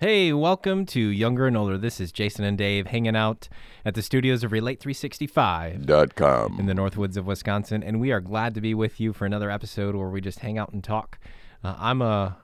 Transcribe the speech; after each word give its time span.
Hey, 0.00 0.32
welcome 0.32 0.86
to 0.86 0.98
Younger 0.98 1.46
and 1.46 1.54
Older. 1.58 1.76
This 1.76 2.00
is 2.00 2.10
Jason 2.10 2.42
and 2.42 2.56
Dave 2.56 2.86
hanging 2.86 3.14
out 3.14 3.50
at 3.84 3.94
the 3.94 4.00
studios 4.00 4.42
of 4.42 4.50
Relate 4.50 4.80
365 4.80 5.84
Dot 5.84 6.14
com. 6.14 6.58
in 6.58 6.64
the 6.64 6.72
Northwoods 6.72 7.18
of 7.18 7.26
Wisconsin, 7.26 7.82
and 7.82 8.00
we 8.00 8.10
are 8.10 8.20
glad 8.20 8.54
to 8.54 8.62
be 8.62 8.72
with 8.72 8.98
you 8.98 9.12
for 9.12 9.26
another 9.26 9.50
episode 9.50 9.94
where 9.94 10.08
we 10.08 10.22
just 10.22 10.38
hang 10.38 10.56
out 10.56 10.72
and 10.72 10.82
talk. 10.82 11.18
Uh, 11.62 11.74
I'm 11.78 12.00
a 12.00 12.38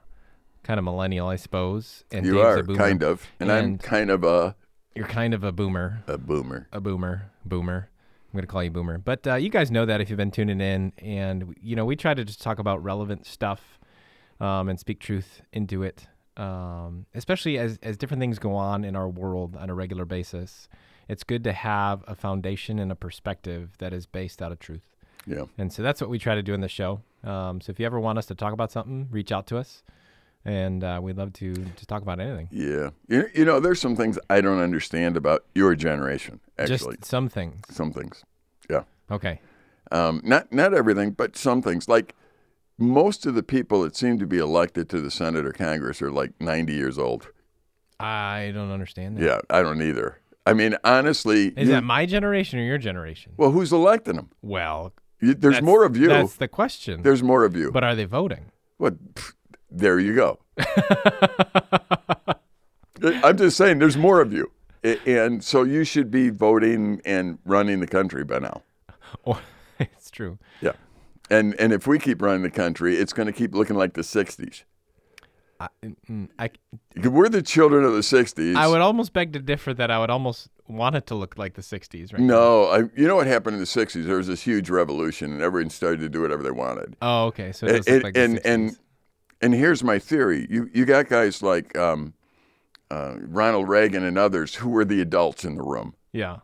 kind 0.64 0.76
of 0.78 0.84
millennial, 0.84 1.28
I 1.28 1.36
suppose, 1.36 2.04
and 2.12 2.26
you 2.26 2.34
Dave's 2.34 2.44
are 2.44 2.58
a 2.58 2.62
boomer. 2.62 2.78
kind 2.78 3.02
of, 3.02 3.26
and, 3.40 3.50
I'm 3.50 3.78
kind 3.78 4.10
of 4.10 4.22
a 4.22 4.54
You're 4.94 5.06
kind 5.06 5.32
of 5.32 5.42
a 5.42 5.50
boomer, 5.50 6.02
a 6.06 6.18
boomer. 6.18 6.68
a 6.72 6.80
boomer, 6.80 7.30
boomer. 7.46 7.88
I'm 8.34 8.36
gonna 8.38 8.48
call 8.48 8.64
you 8.64 8.70
boomer, 8.70 8.98
but 8.98 9.26
uh, 9.26 9.36
you 9.36 9.48
guys 9.48 9.70
know 9.70 9.86
that 9.86 10.02
if 10.02 10.10
you've 10.10 10.18
been 10.18 10.30
tuning 10.30 10.60
in, 10.60 10.92
and 10.98 11.56
you 11.62 11.74
know 11.74 11.86
we 11.86 11.96
try 11.96 12.12
to 12.12 12.22
just 12.22 12.42
talk 12.42 12.58
about 12.58 12.84
relevant 12.84 13.24
stuff 13.24 13.78
um, 14.40 14.68
and 14.68 14.78
speak 14.78 15.00
truth 15.00 15.40
into 15.54 15.82
it, 15.82 16.06
um, 16.36 17.06
especially 17.14 17.58
as 17.58 17.78
as 17.82 17.96
different 17.96 18.20
things 18.20 18.38
go 18.38 18.54
on 18.54 18.84
in 18.84 18.94
our 18.96 19.08
world 19.08 19.56
on 19.56 19.70
a 19.70 19.74
regular 19.74 20.04
basis. 20.04 20.68
It's 21.08 21.22
good 21.22 21.44
to 21.44 21.52
have 21.52 22.02
a 22.08 22.14
foundation 22.16 22.78
and 22.80 22.90
a 22.90 22.96
perspective 22.96 23.70
that 23.78 23.92
is 23.92 24.06
based 24.06 24.42
out 24.42 24.50
of 24.50 24.58
truth, 24.58 24.82
Yeah, 25.24 25.44
and 25.56 25.72
so 25.72 25.82
that's 25.82 26.00
what 26.00 26.10
we 26.10 26.18
try 26.18 26.34
to 26.34 26.42
do 26.42 26.52
in 26.52 26.60
the 26.62 26.68
show. 26.68 27.00
Um, 27.22 27.60
so 27.60 27.70
if 27.70 27.78
you 27.78 27.86
ever 27.86 28.00
want 28.00 28.18
us 28.18 28.26
to 28.26 28.34
talk 28.34 28.52
about 28.52 28.72
something, 28.72 29.06
reach 29.10 29.30
out 29.30 29.46
to 29.48 29.56
us, 29.56 29.84
and 30.44 30.82
uh, 30.82 30.98
we'd 31.00 31.16
love 31.16 31.32
to 31.34 31.54
to 31.54 31.86
talk 31.86 32.02
about 32.02 32.18
anything. 32.20 32.48
yeah. 32.50 32.90
You, 33.08 33.28
you 33.34 33.44
know, 33.44 33.60
there's 33.60 33.80
some 33.80 33.94
things 33.96 34.18
I 34.28 34.40
don't 34.40 34.58
understand 34.60 35.16
about 35.16 35.44
your 35.54 35.74
generation. 35.76 36.40
Actually, 36.58 36.96
Just 36.96 37.04
some 37.04 37.28
things. 37.28 37.64
some 37.70 37.92
things. 37.92 38.24
Yeah, 38.68 38.82
Okay. 39.10 39.40
um, 39.92 40.20
not 40.24 40.52
not 40.52 40.74
everything, 40.74 41.12
but 41.12 41.36
some 41.36 41.62
things. 41.62 41.88
Like 41.88 42.14
most 42.78 43.26
of 43.26 43.34
the 43.34 43.42
people 43.42 43.82
that 43.82 43.96
seem 43.96 44.18
to 44.18 44.26
be 44.26 44.38
elected 44.38 44.88
to 44.90 45.00
the 45.00 45.10
Senate 45.10 45.46
or 45.46 45.52
Congress 45.52 46.02
are 46.02 46.10
like 46.10 46.32
90 46.40 46.72
years 46.74 46.98
old. 46.98 47.28
I 47.98 48.50
don't 48.54 48.70
understand 48.70 49.16
that. 49.16 49.24
Yeah, 49.24 49.40
I 49.48 49.62
don't 49.62 49.80
either. 49.82 50.20
I 50.44 50.52
mean, 50.52 50.76
honestly, 50.84 51.48
Is 51.56 51.68
you- 51.68 51.74
that 51.74 51.82
my 51.84 52.06
generation 52.06 52.58
or 52.58 52.62
your 52.62 52.78
generation? 52.78 53.32
well, 53.36 53.50
who's 53.50 53.72
electing 53.72 54.16
them? 54.16 54.30
Well, 54.42 54.92
You, 55.20 55.34
there's 55.34 55.62
more 55.62 55.84
of 55.84 55.96
you. 55.96 56.08
That's 56.08 56.36
the 56.36 56.46
question. 56.48 57.02
There's 57.02 57.22
more 57.22 57.44
of 57.44 57.56
you. 57.56 57.70
but 57.72 57.82
are 57.82 57.94
they 57.94 58.04
voting? 58.04 58.52
What? 58.76 59.14
pff, 59.14 59.32
There 59.70 59.98
you 59.98 60.14
go. 60.14 60.38
I'm 63.02 63.36
just 63.36 63.56
saying, 63.56 63.78
there's 63.78 63.96
more 63.96 64.20
of 64.20 64.32
you, 64.32 64.50
and 65.06 65.42
so 65.44 65.62
you 65.64 65.84
should 65.84 66.10
be 66.10 66.30
voting 66.30 67.00
and 67.04 67.38
running 67.44 67.80
the 67.80 67.86
country 67.86 68.24
by 68.24 68.38
now. 68.38 68.62
Or 69.24 69.38
it's 69.78 70.10
true. 70.10 70.38
Yeah, 70.60 70.72
and 71.30 71.54
and 71.58 71.72
if 71.72 71.86
we 71.86 71.98
keep 71.98 72.22
running 72.22 72.42
the 72.42 72.50
country, 72.50 72.96
it's 72.96 73.12
going 73.12 73.26
to 73.26 73.32
keep 73.32 73.54
looking 73.54 73.76
like 73.76 73.94
the 73.94 74.02
'60s. 74.02 74.64
I, 75.58 75.68
mm, 76.10 76.28
I, 76.38 76.50
We're 77.02 77.30
the 77.30 77.42
children 77.42 77.84
of 77.84 77.92
the 77.92 78.00
'60s. 78.00 78.56
I 78.56 78.68
would 78.68 78.80
almost 78.80 79.12
beg 79.12 79.32
to 79.32 79.38
differ 79.38 79.72
that 79.74 79.90
I 79.90 79.98
would 79.98 80.10
almost 80.10 80.48
want 80.68 80.96
it 80.96 81.06
to 81.06 81.14
look 81.14 81.38
like 81.38 81.54
the 81.54 81.62
60s, 81.62 82.12
right? 82.12 82.20
No, 82.20 82.64
I, 82.64 82.78
you 82.94 83.06
know 83.06 83.16
what 83.16 83.26
happened 83.26 83.54
in 83.54 83.60
the 83.60 83.66
'60s? 83.66 84.04
There 84.04 84.16
was 84.16 84.26
this 84.26 84.42
huge 84.42 84.68
revolution, 84.68 85.32
and 85.32 85.40
everyone 85.40 85.70
started 85.70 86.00
to 86.00 86.08
do 86.08 86.20
whatever 86.20 86.42
they 86.42 86.50
wanted. 86.50 86.96
Oh, 87.00 87.26
okay. 87.26 87.52
So 87.52 87.66
it 87.66 87.72
does 87.72 87.86
and, 87.86 87.94
look 87.96 88.04
like 88.04 88.16
and, 88.16 88.36
60s. 88.36 88.40
and 88.44 88.76
and 89.40 89.54
here's 89.54 89.82
my 89.82 89.98
theory: 89.98 90.46
you 90.50 90.70
you 90.74 90.84
got 90.84 91.08
guys 91.08 91.42
like 91.42 91.76
um, 91.78 92.12
uh, 92.90 93.14
Ronald 93.20 93.68
Reagan 93.68 94.04
and 94.04 94.18
others 94.18 94.56
who 94.56 94.68
were 94.68 94.84
the 94.84 95.00
adults 95.00 95.44
in 95.44 95.56
the 95.56 95.62
room. 95.62 95.94
yeah. 96.12 96.38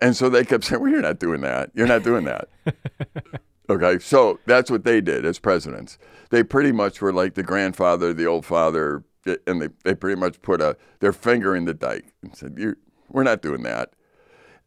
And 0.00 0.16
so 0.16 0.28
they 0.28 0.44
kept 0.44 0.62
saying, 0.62 0.80
Well, 0.80 0.92
you're 0.92 1.02
not 1.02 1.18
doing 1.18 1.40
that. 1.40 1.70
You're 1.74 1.88
not 1.88 2.04
doing 2.04 2.24
that. 2.24 2.48
okay. 3.68 3.98
So 3.98 4.38
that's 4.46 4.70
what 4.70 4.84
they 4.84 5.00
did 5.00 5.24
as 5.24 5.38
presidents. 5.38 5.98
They 6.30 6.42
pretty 6.42 6.72
much 6.72 7.00
were 7.00 7.12
like 7.12 7.34
the 7.34 7.42
grandfather, 7.42 8.12
the 8.12 8.26
old 8.26 8.44
father, 8.44 9.04
eh, 9.26 9.36
and 9.46 9.62
they, 9.62 9.68
they 9.84 9.94
pretty 9.94 10.20
much 10.20 10.40
put 10.42 10.60
a 10.60 10.76
their 11.00 11.12
finger 11.12 11.54
in 11.56 11.64
the 11.64 11.74
dike 11.74 12.12
and 12.22 12.36
said, 12.36 12.54
you 12.58 12.76
We're 13.08 13.22
not 13.22 13.42
doing 13.42 13.62
that. 13.62 13.92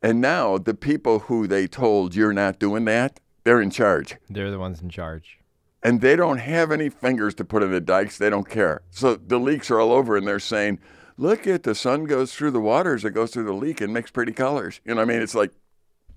And 0.01 0.19
now 0.19 0.57
the 0.57 0.73
people 0.73 1.19
who 1.19 1.45
they 1.47 1.67
told 1.67 2.15
you're 2.15 2.33
not 2.33 2.57
doing 2.59 2.85
that, 2.85 3.19
they're 3.43 3.61
in 3.61 3.69
charge. 3.69 4.15
They're 4.29 4.49
the 4.51 4.57
ones 4.59 4.81
in 4.81 4.89
charge. 4.89 5.37
And 5.83 6.01
they 6.01 6.15
don't 6.15 6.37
have 6.37 6.71
any 6.71 6.89
fingers 6.89 7.33
to 7.35 7.43
put 7.45 7.63
in 7.63 7.71
the 7.71 7.81
dikes. 7.81 8.17
They 8.17 8.29
don't 8.29 8.49
care. 8.49 8.81
So 8.91 9.15
the 9.15 9.39
leaks 9.39 9.69
are 9.71 9.79
all 9.79 9.91
over, 9.91 10.15
and 10.15 10.27
they're 10.27 10.39
saying, 10.39 10.79
Look 11.17 11.45
at 11.45 11.63
the 11.63 11.75
sun 11.75 12.05
goes 12.05 12.33
through 12.33 12.51
the 12.51 12.59
waters, 12.59 13.05
it 13.05 13.11
goes 13.11 13.31
through 13.31 13.43
the 13.43 13.53
leak 13.53 13.79
and 13.81 13.93
makes 13.93 14.09
pretty 14.09 14.31
colors. 14.31 14.79
You 14.85 14.95
know 14.95 15.01
what 15.01 15.09
I 15.09 15.13
mean? 15.13 15.21
It's 15.21 15.35
like, 15.35 15.51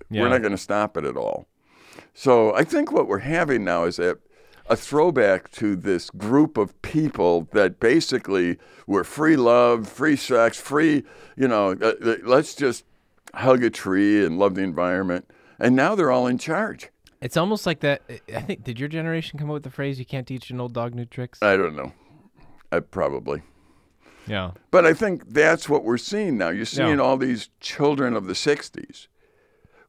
Yeah. 0.09 0.21
we're 0.21 0.29
not 0.29 0.41
going 0.41 0.51
to 0.51 0.57
stop 0.57 0.97
it 0.97 1.03
at 1.05 1.15
all. 1.17 1.47
So 2.13 2.53
I 2.55 2.63
think 2.63 2.91
what 2.91 3.07
we're 3.07 3.19
having 3.19 3.63
now 3.63 3.83
is 3.85 3.99
a, 3.99 4.17
a 4.69 4.75
throwback 4.75 5.51
to 5.51 5.75
this 5.75 6.09
group 6.11 6.57
of 6.57 6.79
people 6.81 7.47
that 7.51 7.79
basically 7.79 8.57
were 8.87 9.03
free 9.03 9.35
love, 9.35 9.87
free 9.87 10.15
sex, 10.15 10.59
free, 10.59 11.03
you 11.35 11.47
know, 11.47 11.71
uh, 11.81 11.93
uh, 12.03 12.15
let's 12.23 12.55
just 12.55 12.85
hug 13.33 13.63
a 13.63 13.69
tree 13.69 14.23
and 14.25 14.39
love 14.39 14.55
the 14.55 14.61
environment. 14.61 15.29
And 15.59 15.75
now 15.75 15.95
they're 15.95 16.11
all 16.11 16.27
in 16.27 16.37
charge. 16.37 16.89
It's 17.21 17.37
almost 17.37 17.65
like 17.65 17.79
that. 17.79 18.01
I 18.33 18.41
think, 18.41 18.63
did 18.63 18.79
your 18.79 18.89
generation 18.89 19.39
come 19.39 19.49
up 19.49 19.55
with 19.55 19.63
the 19.63 19.71
phrase, 19.71 19.97
you 19.99 20.05
can't 20.05 20.27
teach 20.27 20.49
an 20.49 20.59
old 20.61 20.73
dog 20.73 20.93
new 20.95 21.05
tricks? 21.05 21.41
I 21.41 21.57
don't 21.57 21.75
know. 21.75 21.91
I 22.71 22.79
probably. 22.81 23.41
yeah. 24.27 24.51
But 24.71 24.85
I 24.85 24.93
think 24.93 25.29
that's 25.33 25.69
what 25.69 25.83
we're 25.83 25.97
seeing 25.97 26.37
now. 26.37 26.49
You're 26.49 26.65
seeing 26.65 26.97
Yeah. 26.97 27.03
all 27.03 27.17
these 27.17 27.49
children 27.59 28.15
of 28.15 28.25
the 28.27 28.33
60s 28.33 29.07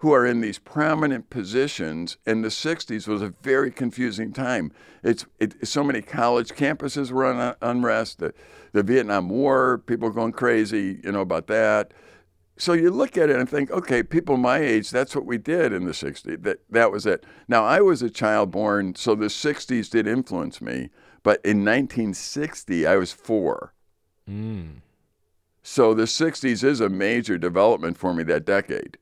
who 0.00 0.12
are 0.12 0.26
in 0.26 0.40
these 0.40 0.58
prominent 0.58 1.30
positions. 1.30 2.16
And 2.26 2.44
the 2.44 2.48
60s 2.48 3.08
was 3.08 3.22
a 3.22 3.34
very 3.42 3.70
confusing 3.70 4.32
time. 4.32 4.72
It's 5.02 5.24
it, 5.38 5.66
so 5.66 5.82
many 5.82 6.02
college 6.02 6.50
campuses 6.50 7.10
were 7.10 7.24
on 7.24 7.54
unrest. 7.62 8.18
The, 8.18 8.34
the 8.72 8.82
Vietnam 8.82 9.28
War, 9.28 9.78
people 9.78 10.10
going 10.10 10.32
crazy, 10.32 11.00
you 11.02 11.12
know, 11.12 11.22
about 11.22 11.46
that. 11.46 11.92
So 12.58 12.72
you 12.72 12.90
look 12.90 13.18
at 13.18 13.28
it 13.28 13.36
and 13.36 13.48
think, 13.48 13.70
okay, 13.70 14.02
people 14.02 14.38
my 14.38 14.58
age, 14.58 14.90
that's 14.90 15.14
what 15.14 15.26
we 15.26 15.36
did 15.36 15.72
in 15.72 15.84
the 15.84 15.92
60s. 15.92 16.42
That, 16.42 16.60
that 16.70 16.90
was 16.90 17.04
it. 17.04 17.24
Now, 17.48 17.64
I 17.64 17.80
was 17.80 18.00
a 18.00 18.08
child 18.08 18.50
born, 18.50 18.94
so 18.94 19.14
the 19.14 19.26
60s 19.26 19.90
did 19.90 20.06
influence 20.06 20.62
me. 20.62 20.88
But 21.22 21.40
in 21.44 21.64
1960, 21.64 22.86
I 22.86 22.96
was 22.96 23.12
four. 23.12 23.74
Mm. 24.30 24.76
So 25.62 25.92
the 25.92 26.04
60s 26.04 26.62
is 26.62 26.80
a 26.80 26.88
major 26.88 27.36
development 27.36 27.98
for 27.98 28.14
me 28.14 28.22
that 28.24 28.46
decade 28.46 28.96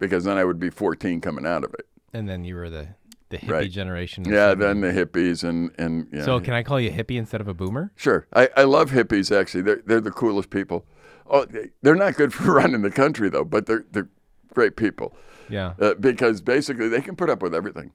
because 0.00 0.24
then 0.24 0.36
I 0.36 0.44
would 0.44 0.58
be 0.58 0.70
14 0.70 1.20
coming 1.20 1.46
out 1.46 1.62
of 1.62 1.72
it. 1.74 1.86
And 2.12 2.28
then 2.28 2.42
you 2.42 2.56
were 2.56 2.68
the, 2.68 2.88
the 3.28 3.38
hippie 3.38 3.48
Right. 3.50 3.70
generation. 3.70 4.24
Yeah, 4.24 4.54
70s. 4.54 4.58
then 4.58 4.80
the 4.80 4.88
hippies 4.92 5.44
and, 5.48 5.70
and 5.78 6.08
yeah. 6.12 6.24
So 6.24 6.40
can 6.40 6.54
I 6.54 6.64
call 6.64 6.80
you 6.80 6.90
a 6.90 6.92
hippie 6.92 7.16
instead 7.16 7.40
of 7.40 7.46
a 7.46 7.54
boomer? 7.54 7.92
sure. 7.94 8.26
I, 8.34 8.48
I 8.56 8.64
love 8.64 8.90
hippies, 8.90 9.30
actually. 9.34 9.62
They're, 9.62 9.82
they're 9.86 10.00
the 10.00 10.10
coolest 10.10 10.50
people. 10.50 10.84
Oh, 11.28 11.44
they- 11.44 11.70
they're 11.82 11.94
not 11.94 12.16
good 12.16 12.32
for 12.34 12.54
running 12.54 12.82
the 12.82 12.90
country, 12.90 13.28
though, 13.30 13.44
but 13.44 13.66
they're, 13.66 13.84
they're 13.92 14.08
great 14.52 14.74
people 14.76 15.14
Yeah. 15.48 15.74
uh, 15.80 15.94
because 15.94 16.40
basically 16.40 16.88
they 16.88 17.00
can 17.00 17.14
put 17.14 17.30
up 17.30 17.40
with 17.42 17.54
everything. 17.54 17.92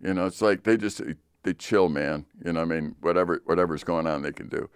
You 0.00 0.14
know, 0.14 0.24
it's 0.26 0.40
like 0.40 0.62
they 0.64 0.76
just 0.78 1.02
they 1.42 1.52
chill, 1.54 1.88
man. 1.88 2.24
You 2.44 2.52
know, 2.52 2.62
I 2.62 2.64
mean, 2.64 2.94
whatever 3.00 3.42
whatever's 3.46 3.82
going 3.84 4.06
on, 4.06 4.22
they 4.22 4.30
can 4.32 4.48
do. 4.48 4.70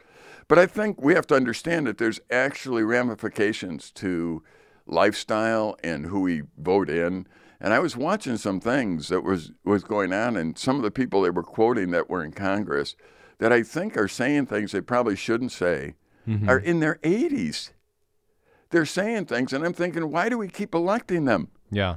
But 0.48 0.58
I 0.58 0.66
think 0.66 1.00
we 1.00 1.14
have 1.14 1.26
to 1.28 1.36
understand 1.36 1.86
that 1.86 1.98
there's 1.98 2.18
actually 2.30 2.82
ramifications 2.82 3.90
to 3.92 4.42
lifestyle 4.86 5.76
and 5.82 6.06
who 6.06 6.20
we 6.20 6.42
vote 6.58 6.90
in. 6.90 7.26
And 7.60 7.72
I 7.72 7.78
was 7.78 7.96
watching 7.96 8.36
some 8.36 8.60
things 8.60 9.08
that 9.08 9.22
was 9.22 9.52
was 9.64 9.84
going 9.84 10.12
on, 10.12 10.36
and 10.36 10.58
some 10.58 10.76
of 10.76 10.82
the 10.82 10.90
people 10.90 11.22
they 11.22 11.30
were 11.30 11.44
quoting 11.44 11.90
that 11.92 12.10
were 12.10 12.24
in 12.24 12.32
Congress 12.32 12.96
that 13.38 13.52
I 13.52 13.62
think 13.62 13.96
are 13.96 14.08
saying 14.08 14.46
things 14.46 14.72
they 14.72 14.80
probably 14.80 15.16
shouldn't 15.16 15.52
say 15.52 15.94
mm-hmm. 16.26 16.48
are 16.48 16.58
in 16.58 16.80
their 16.80 16.96
80s. 17.02 17.70
They're 18.70 18.86
saying 18.86 19.26
things, 19.26 19.52
and 19.52 19.64
I'm 19.64 19.72
thinking, 19.72 20.10
why 20.10 20.28
do 20.28 20.38
we 20.38 20.48
keep 20.48 20.74
electing 20.74 21.24
them? 21.24 21.48
Yeah. 21.70 21.96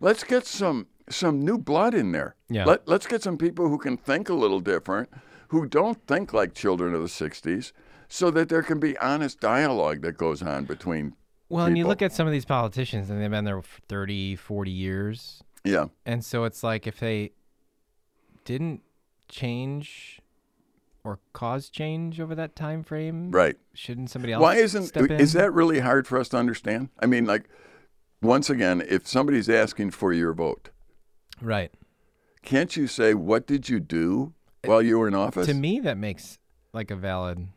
let's 0.00 0.24
get 0.24 0.46
some 0.46 0.86
some 1.08 1.44
new 1.44 1.58
blood 1.58 1.92
in 1.94 2.12
there. 2.12 2.36
Yeah. 2.48 2.64
Let, 2.64 2.86
let's 2.86 3.06
get 3.06 3.22
some 3.22 3.36
people 3.36 3.68
who 3.68 3.78
can 3.78 3.96
think 3.96 4.28
a 4.28 4.34
little 4.34 4.60
different, 4.60 5.08
who 5.48 5.66
don't 5.66 6.06
think 6.06 6.32
like 6.32 6.54
children 6.54 6.94
of 6.94 7.00
the 7.00 7.08
60s, 7.08 7.72
so 8.08 8.30
that 8.30 8.48
there 8.48 8.62
can 8.62 8.78
be 8.78 8.96
honest 8.98 9.40
dialogue 9.40 10.02
that 10.02 10.16
goes 10.16 10.42
on 10.42 10.64
between. 10.64 11.14
Well, 11.50 11.66
and 11.66 11.76
you 11.76 11.86
look 11.86 12.00
at 12.00 12.12
some 12.12 12.26
of 12.26 12.32
these 12.32 12.44
politicians 12.44 13.10
and 13.10 13.20
they've 13.20 13.30
been 13.30 13.44
there 13.44 13.60
for 13.60 13.80
30, 13.88 14.36
40 14.36 14.70
years. 14.70 15.42
Yeah. 15.64 15.86
And 16.06 16.24
so 16.24 16.44
it's 16.44 16.62
like 16.62 16.86
if 16.86 17.00
they 17.00 17.32
didn't 18.44 18.82
change 19.28 20.20
or 21.02 21.18
cause 21.32 21.68
change 21.68 22.20
over 22.20 22.34
that 22.34 22.54
time 22.54 22.82
frame, 22.84 23.30
Right. 23.32 23.56
shouldn't 23.74 24.10
somebody 24.10 24.32
else 24.32 24.42
Why 24.42 24.56
isn't 24.56 24.96
is 24.96 25.32
that 25.32 25.52
really 25.52 25.80
hard 25.80 26.06
for 26.06 26.18
us 26.18 26.28
to 26.30 26.36
understand? 26.36 26.88
I 27.00 27.06
mean, 27.06 27.24
like 27.26 27.48
once 28.22 28.48
again, 28.48 28.82
if 28.86 29.06
somebody's 29.06 29.48
asking 29.48 29.90
for 29.90 30.12
your 30.12 30.32
vote, 30.32 30.70
right? 31.40 31.72
can't 32.42 32.74
you 32.76 32.86
say 32.86 33.12
what 33.12 33.46
did 33.46 33.68
you 33.68 33.80
do 33.80 34.32
while 34.64 34.80
you 34.82 34.98
were 34.98 35.08
in 35.08 35.14
office? 35.14 35.46
To 35.46 35.54
me, 35.54 35.80
that 35.80 35.98
makes 35.98 36.38
like 36.72 36.90
a 36.90 36.96
valid 36.96 37.48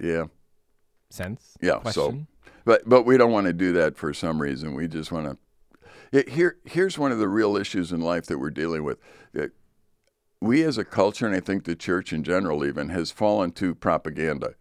yeah. 0.00 0.24
sense. 1.10 1.56
Yeah, 1.60 1.74
so- 1.74 1.80
Question. 2.10 2.26
But 2.64 2.88
but 2.88 3.02
we 3.02 3.16
don't 3.16 3.32
want 3.32 3.46
to 3.46 3.52
do 3.52 3.72
that 3.72 3.96
for 3.96 4.14
some 4.14 4.40
reason. 4.40 4.74
We 4.74 4.88
just 4.88 5.12
want 5.12 5.38
to. 6.12 6.30
Here 6.30 6.58
here's 6.64 6.98
one 6.98 7.12
of 7.12 7.18
the 7.18 7.28
real 7.28 7.56
issues 7.56 7.92
in 7.92 8.00
life 8.00 8.26
that 8.26 8.38
we're 8.38 8.50
dealing 8.50 8.84
with. 8.84 8.98
That 9.32 9.52
we 10.40 10.62
as 10.62 10.78
a 10.78 10.84
culture, 10.84 11.26
and 11.26 11.34
I 11.34 11.40
think 11.40 11.64
the 11.64 11.76
church 11.76 12.12
in 12.12 12.24
general 12.24 12.64
even, 12.64 12.88
has 12.90 13.10
fallen 13.10 13.52
to 13.52 13.74
propaganda. 13.74 14.54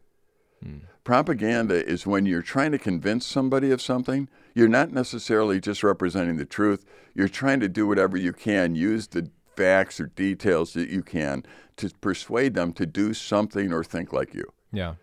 Hmm. 0.63 0.80
Propaganda 1.03 1.83
is 1.83 2.06
when 2.06 2.27
you're 2.27 2.44
trying 2.44 2.71
to 2.71 2.77
convince 2.77 3.25
somebody 3.25 3.71
of 3.71 3.81
something. 3.81 4.30
You're 4.53 4.68
not 4.68 4.92
necessarily 4.92 5.59
just 5.59 5.83
representing 5.83 6.38
the 6.38 6.45
truth. 6.45 6.86
You're 7.15 7.27
trying 7.27 7.59
to 7.62 7.68
do 7.68 7.88
whatever 7.88 8.18
you 8.18 8.33
can, 8.33 8.75
use 8.75 9.07
the 9.07 9.31
facts 9.56 10.00
or 10.00 10.07
details 10.07 10.74
that 10.74 10.89
you 10.89 11.01
can 11.01 11.44
to 11.77 11.89
persuade 12.01 12.53
them 12.53 12.74
to 12.74 12.86
do 12.86 13.13
something 13.13 13.74
or 13.74 13.83
think 13.83 14.13
like 14.13 14.33
you. 14.33 14.45
Yeah. 14.71 14.95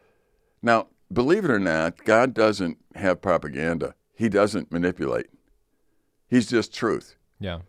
Now, 0.62 0.86
believe 1.12 1.44
it 1.44 1.50
or 1.50 1.58
not, 1.58 2.04
God 2.04 2.34
doesn't 2.34 2.78
have 2.94 3.22
propaganda. 3.22 3.94
He 4.14 4.28
doesn't 4.28 4.72
manipulate. 4.72 5.26
He's 6.28 6.48
just 6.48 6.74
truth. 6.74 7.16
Yeah. 7.40 7.60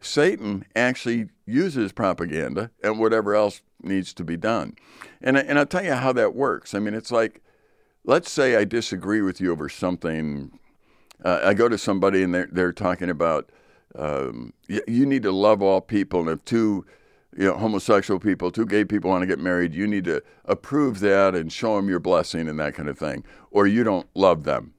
Satan 0.00 0.64
actually 0.74 1.28
uses 1.44 1.92
propaganda 1.92 2.70
and 2.82 2.98
whatever 2.98 3.34
else 3.34 3.60
needs 3.82 4.14
to 4.14 4.24
be 4.24 4.36
done. 4.36 4.74
And, 5.20 5.36
and 5.36 5.58
I'll 5.58 5.66
tell 5.66 5.84
you 5.84 5.92
how 5.92 6.12
that 6.14 6.34
works. 6.34 6.74
I 6.74 6.78
mean, 6.78 6.94
it's 6.94 7.12
like, 7.12 7.42
let's 8.04 8.30
say 8.30 8.56
I 8.56 8.64
disagree 8.64 9.20
with 9.20 9.40
you 9.40 9.52
over 9.52 9.68
something. 9.68 10.58
Uh, 11.22 11.40
I 11.44 11.54
go 11.54 11.68
to 11.68 11.76
somebody 11.76 12.22
and 12.22 12.34
they're, 12.34 12.48
they're 12.50 12.72
talking 12.72 13.10
about 13.10 13.50
um, 13.94 14.54
you, 14.68 14.82
you 14.86 15.04
need 15.04 15.22
to 15.24 15.32
love 15.32 15.60
all 15.62 15.80
people. 15.80 16.20
And 16.20 16.30
if 16.30 16.44
two 16.44 16.86
you 17.36 17.44
know, 17.46 17.56
homosexual 17.56 18.18
people, 18.18 18.50
two 18.50 18.66
gay 18.66 18.84
people 18.84 19.10
want 19.10 19.22
to 19.22 19.26
get 19.26 19.38
married, 19.38 19.74
you 19.74 19.86
need 19.86 20.04
to 20.04 20.22
approve 20.44 21.00
that 21.00 21.34
and 21.34 21.52
show 21.52 21.76
them 21.76 21.88
your 21.88 22.00
blessing 22.00 22.48
and 22.48 22.58
that 22.58 22.74
kind 22.74 22.88
of 22.88 22.98
thing, 22.98 23.24
or 23.50 23.66
you 23.66 23.84
don't 23.84 24.08
love 24.14 24.44
them. 24.44 24.74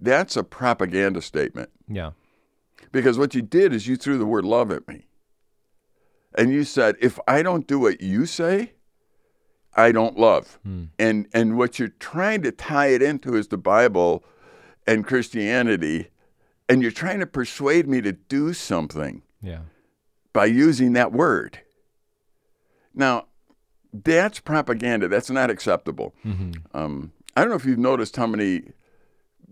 That's 0.00 0.36
a 0.36 0.42
propaganda 0.42 1.20
statement. 1.22 1.70
Yeah. 1.88 2.12
Because 2.92 3.18
what 3.18 3.34
you 3.34 3.42
did 3.42 3.72
is 3.72 3.86
you 3.86 3.96
threw 3.96 4.18
the 4.18 4.26
word 4.26 4.44
love 4.44 4.70
at 4.70 4.86
me. 4.88 5.06
And 6.34 6.50
you 6.50 6.64
said, 6.64 6.96
if 7.00 7.18
I 7.28 7.42
don't 7.42 7.66
do 7.66 7.78
what 7.78 8.00
you 8.00 8.24
say, 8.26 8.72
I 9.74 9.92
don't 9.92 10.18
love. 10.18 10.58
Hmm. 10.64 10.84
And 10.98 11.28
and 11.32 11.56
what 11.56 11.78
you're 11.78 11.88
trying 11.88 12.42
to 12.42 12.52
tie 12.52 12.88
it 12.88 13.02
into 13.02 13.36
is 13.36 13.48
the 13.48 13.56
Bible 13.58 14.24
and 14.86 15.06
Christianity, 15.06 16.08
and 16.68 16.82
you're 16.82 16.90
trying 16.90 17.20
to 17.20 17.26
persuade 17.26 17.86
me 17.86 18.00
to 18.02 18.12
do 18.12 18.52
something 18.54 19.22
Yeah. 19.40 19.60
by 20.32 20.46
using 20.46 20.92
that 20.94 21.12
word. 21.12 21.60
Now, 22.94 23.26
that's 23.92 24.40
propaganda. 24.40 25.08
That's 25.08 25.30
not 25.30 25.50
acceptable. 25.50 26.14
Um, 26.74 27.12
I 27.36 27.40
don't 27.40 27.50
know 27.50 27.56
if 27.56 27.64
you've 27.64 27.78
noticed 27.78 28.16
how 28.16 28.26
many 28.26 28.72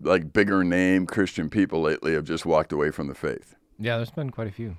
like 0.01 0.33
bigger 0.33 0.63
name 0.63 1.05
Christian 1.05 1.49
people 1.49 1.81
lately 1.81 2.13
have 2.13 2.23
just 2.23 2.45
walked 2.45 2.71
away 2.71 2.91
from 2.91 3.07
the 3.07 3.13
faith. 3.13 3.55
Yeah. 3.77 3.97
There's 3.97 4.11
been 4.11 4.31
quite 4.31 4.47
a 4.47 4.51
few. 4.51 4.77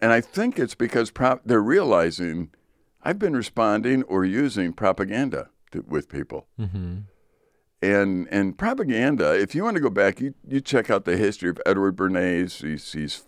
And 0.00 0.12
I 0.12 0.20
think 0.20 0.58
it's 0.58 0.74
because 0.74 1.10
prop- 1.10 1.42
they're 1.44 1.62
realizing 1.62 2.50
I've 3.02 3.18
been 3.18 3.36
responding 3.36 4.02
or 4.04 4.24
using 4.24 4.72
propaganda 4.72 5.50
to, 5.70 5.84
with 5.86 6.08
people. 6.08 6.46
Mm-hmm. 6.60 6.98
And 7.82 8.28
and 8.30 8.58
propaganda, 8.58 9.38
if 9.38 9.54
you 9.54 9.62
want 9.62 9.76
to 9.76 9.82
go 9.82 9.90
back, 9.90 10.20
you, 10.20 10.34
you 10.48 10.60
check 10.60 10.90
out 10.90 11.04
the 11.04 11.16
history 11.16 11.48
of 11.50 11.60
Edward 11.64 11.94
Bernays. 11.96 12.62
He's, 12.62 12.92
he's 12.92 13.26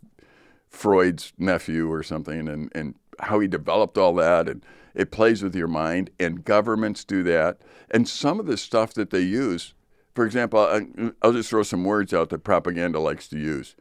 Freud's 0.69 1.33
nephew 1.39 1.91
or 1.91 2.03
something, 2.03 2.49
and, 2.49 2.71
and 2.75 2.95
how 3.21 3.41
he 3.41 3.49
developed 3.49 3.99
all 3.99 4.15
that. 4.15 4.49
And 4.49 4.65
it 4.95 5.11
plays 5.11 5.43
with 5.43 5.55
your 5.55 5.69
mind, 5.69 6.11
and 6.19 6.45
governments 6.45 7.05
do 7.05 7.23
that. 7.25 7.59
And 7.91 8.09
some 8.09 8.39
of 8.41 8.47
the 8.47 8.57
stuff 8.57 8.95
that 8.95 9.11
they 9.11 9.21
use, 9.21 9.75
for 10.15 10.27
example, 10.27 10.61
I'll 11.23 11.33
just 11.33 11.51
throw 11.51 11.63
some 11.63 11.85
words 11.85 12.13
out 12.13 12.31
that 12.31 12.45
propaganda 12.45 12.99
likes 12.99 13.29
to 13.29 13.39
use. 13.39 13.77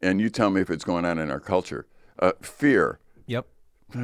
And 0.00 0.20
you 0.20 0.30
tell 0.30 0.50
me 0.50 0.60
if 0.60 0.70
it's 0.70 0.84
going 0.84 1.04
on 1.04 1.18
in 1.18 1.30
our 1.30 1.40
culture. 1.40 1.86
Uh, 2.18 2.32
fear. 2.40 3.00
Yep. 3.26 3.46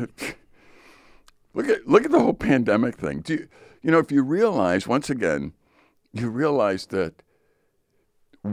Look 1.56 1.70
at 1.70 1.88
look 1.88 2.04
at 2.04 2.10
the 2.10 2.20
whole 2.20 2.34
pandemic 2.34 2.96
thing. 2.96 3.22
Do 3.22 3.32
you, 3.32 3.48
you 3.82 3.90
know 3.90 3.98
if 3.98 4.12
you 4.12 4.22
realize 4.22 4.86
once 4.86 5.08
again, 5.08 5.54
you 6.12 6.28
realize 6.28 6.84
that 6.86 7.22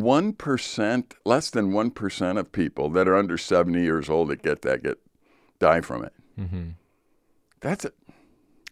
one 0.02 0.34
percent, 0.34 1.14
less 1.26 1.50
than 1.50 1.74
one 1.74 1.92
percent 1.92 2.38
of 2.38 2.52
people 2.52 2.90
that 2.92 3.08
are 3.08 3.16
under 3.16 3.38
seventy 3.38 3.82
years 3.84 4.10
old 4.10 4.30
that 4.30 4.42
get 4.44 4.62
that 4.64 4.84
get 4.84 4.98
die 5.60 5.82
from 5.82 6.04
it. 6.04 6.14
Mm-hmm. 6.40 6.70
That's 7.62 7.86
it. 7.86 7.96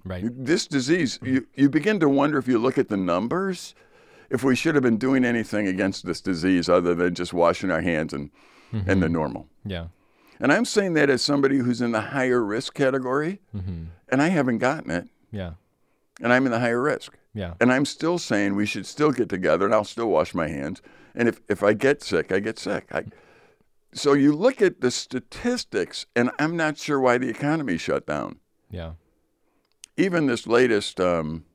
Right. 0.03 0.23
This 0.27 0.65
disease, 0.67 1.19
you, 1.21 1.45
you 1.53 1.69
begin 1.69 1.99
to 1.99 2.09
wonder 2.09 2.37
if 2.39 2.47
you 2.47 2.57
look 2.57 2.77
at 2.79 2.89
the 2.89 2.97
numbers, 2.97 3.75
if 4.31 4.43
we 4.43 4.55
should 4.55 4.73
have 4.75 4.83
been 4.83 4.97
doing 4.97 5.23
anything 5.23 5.67
against 5.67 6.05
this 6.07 6.21
disease 6.21 6.67
other 6.67 6.95
than 6.95 7.13
just 7.13 7.33
washing 7.33 7.69
our 7.71 7.81
hands 7.81 8.13
and 8.13 8.31
and 8.87 9.03
the 9.03 9.09
normal. 9.09 9.47
Yeah. 9.65 9.87
And 10.39 10.51
I'm 10.51 10.65
saying 10.65 10.93
that 10.93 11.09
as 11.09 11.21
somebody 11.21 11.57
who's 11.57 11.81
in 11.81 11.91
the 11.91 12.01
higher 12.01 12.41
risk 12.43 12.73
category, 12.73 13.41
Mm-hmm. 13.55 13.83
and 14.09 14.21
I 14.21 14.29
haven't 14.29 14.57
gotten 14.59 14.89
it, 14.89 15.07
Yeah. 15.31 15.51
and 16.21 16.31
I'm 16.33 16.45
in 16.45 16.51
the 16.51 16.59
higher 16.59 16.81
risk. 16.81 17.15
Yeah. 17.33 17.53
And 17.61 17.71
I'm 17.71 17.85
still 17.85 18.17
saying 18.17 18.55
we 18.55 18.65
should 18.65 18.85
still 18.85 19.11
get 19.11 19.29
together 19.29 19.65
and 19.65 19.73
I'll 19.73 19.83
still 19.83 20.07
wash 20.09 20.33
my 20.33 20.47
hands. 20.47 20.81
And 21.15 21.27
if, 21.27 21.41
if 21.49 21.63
I 21.63 21.73
get 21.73 22.01
sick, 22.01 22.31
I 22.31 22.39
get 22.39 22.57
sick. 22.59 22.87
I, 22.91 23.05
so 23.93 24.13
you 24.13 24.33
look 24.33 24.61
at 24.61 24.81
the 24.81 24.91
statistics, 24.91 26.05
and 26.15 26.31
I'm 26.39 26.55
not 26.55 26.77
sure 26.77 26.99
why 26.99 27.17
the 27.17 27.29
economy 27.29 27.77
shut 27.77 28.07
down. 28.07 28.39
Yeah. 28.69 28.93
Even 29.97 30.27
this 30.27 30.47
latest, 30.47 30.99
um, 30.99 31.45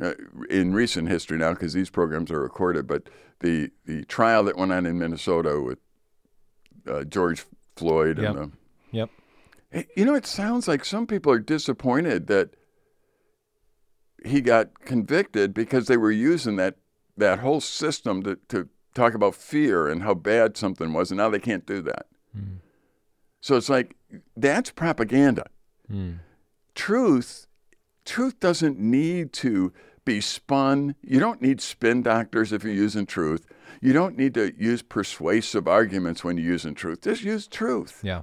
uh, 0.00 0.12
in 0.48 0.74
recent 0.74 1.08
history 1.08 1.38
now, 1.38 1.52
because 1.52 1.72
these 1.72 1.90
programs 1.90 2.30
are 2.30 2.40
recorded, 2.40 2.86
but 2.86 3.08
the, 3.40 3.70
the 3.84 4.04
trial 4.04 4.44
that 4.44 4.56
went 4.56 4.72
on 4.72 4.86
in 4.86 4.98
Minnesota 4.98 5.60
with 5.60 5.78
uh, 6.90 7.04
George 7.04 7.44
Floyd 7.76 8.18
Yep. 8.18 8.36
and 8.36 8.38
the, 8.38 8.56
Yep. 8.92 9.10
You 9.96 10.04
know, 10.04 10.14
it 10.14 10.26
sounds 10.26 10.68
like 10.68 10.84
some 10.84 11.06
people 11.06 11.30
are 11.32 11.38
disappointed 11.38 12.28
that 12.28 12.54
he 14.24 14.40
got 14.40 14.84
convicted 14.84 15.52
because 15.52 15.86
they 15.86 15.96
were 15.96 16.10
using 16.10 16.56
that 16.56 16.76
that 17.18 17.40
whole 17.40 17.60
system 17.60 18.22
to, 18.22 18.38
to 18.48 18.68
talk 18.96 19.14
about 19.14 19.34
fear 19.34 19.88
and 19.88 20.02
how 20.02 20.14
bad 20.14 20.56
something 20.56 20.92
was, 20.92 21.10
and 21.10 21.18
now 21.18 21.28
they 21.28 21.38
can't 21.38 21.66
do 21.66 21.80
that. 21.82 22.06
So 23.40 23.56
it's 23.56 23.68
like 23.68 23.94
that's 24.36 24.70
propaganda. 24.70 25.46
Mm. 25.88 26.18
Truth, 26.74 27.46
truth 28.04 28.40
doesn't 28.40 28.76
need 28.78 29.32
to 29.34 29.72
be 30.04 30.20
spun. 30.20 30.96
You 31.00 31.20
don't 31.20 31.40
need 31.40 31.60
spin 31.60 32.02
doctors 32.02 32.52
if 32.52 32.64
you're 32.64 32.72
using 32.72 33.06
truth. 33.06 33.46
You 33.80 33.92
don't 33.92 34.16
need 34.16 34.34
to 34.34 34.52
use 34.58 34.82
persuasive 34.82 35.68
arguments 35.68 36.24
when 36.24 36.36
you're 36.38 36.52
using 36.52 36.74
truth. 36.74 37.02
Just 37.02 37.22
use 37.22 37.46
truth. 37.46 38.00
Yeah. 38.02 38.22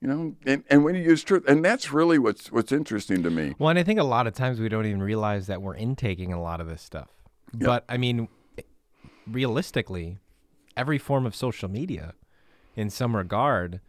You 0.00 0.08
know, 0.08 0.34
and, 0.44 0.64
and 0.68 0.84
when 0.84 0.96
you 0.96 1.02
use 1.02 1.22
truth, 1.22 1.44
and 1.46 1.64
that's 1.64 1.92
really 1.92 2.18
what's 2.18 2.50
what's 2.50 2.72
interesting 2.72 3.22
to 3.22 3.30
me. 3.30 3.54
Well, 3.58 3.70
and 3.70 3.78
I 3.78 3.84
think 3.84 4.00
a 4.00 4.04
lot 4.04 4.26
of 4.26 4.34
times 4.34 4.58
we 4.58 4.68
don't 4.68 4.84
even 4.86 5.02
realize 5.02 5.46
that 5.46 5.62
we're 5.62 5.76
intaking 5.76 6.32
a 6.32 6.42
lot 6.42 6.60
of 6.60 6.66
this 6.66 6.82
stuff. 6.82 7.08
But 7.54 7.84
I 7.88 7.98
mean, 7.98 8.26
realistically, 9.26 10.18
every 10.76 10.98
form 10.98 11.26
of 11.26 11.34
social 11.34 11.68
media, 11.68 12.14
in 12.76 12.90
some 12.90 13.16
regard, 13.16 13.80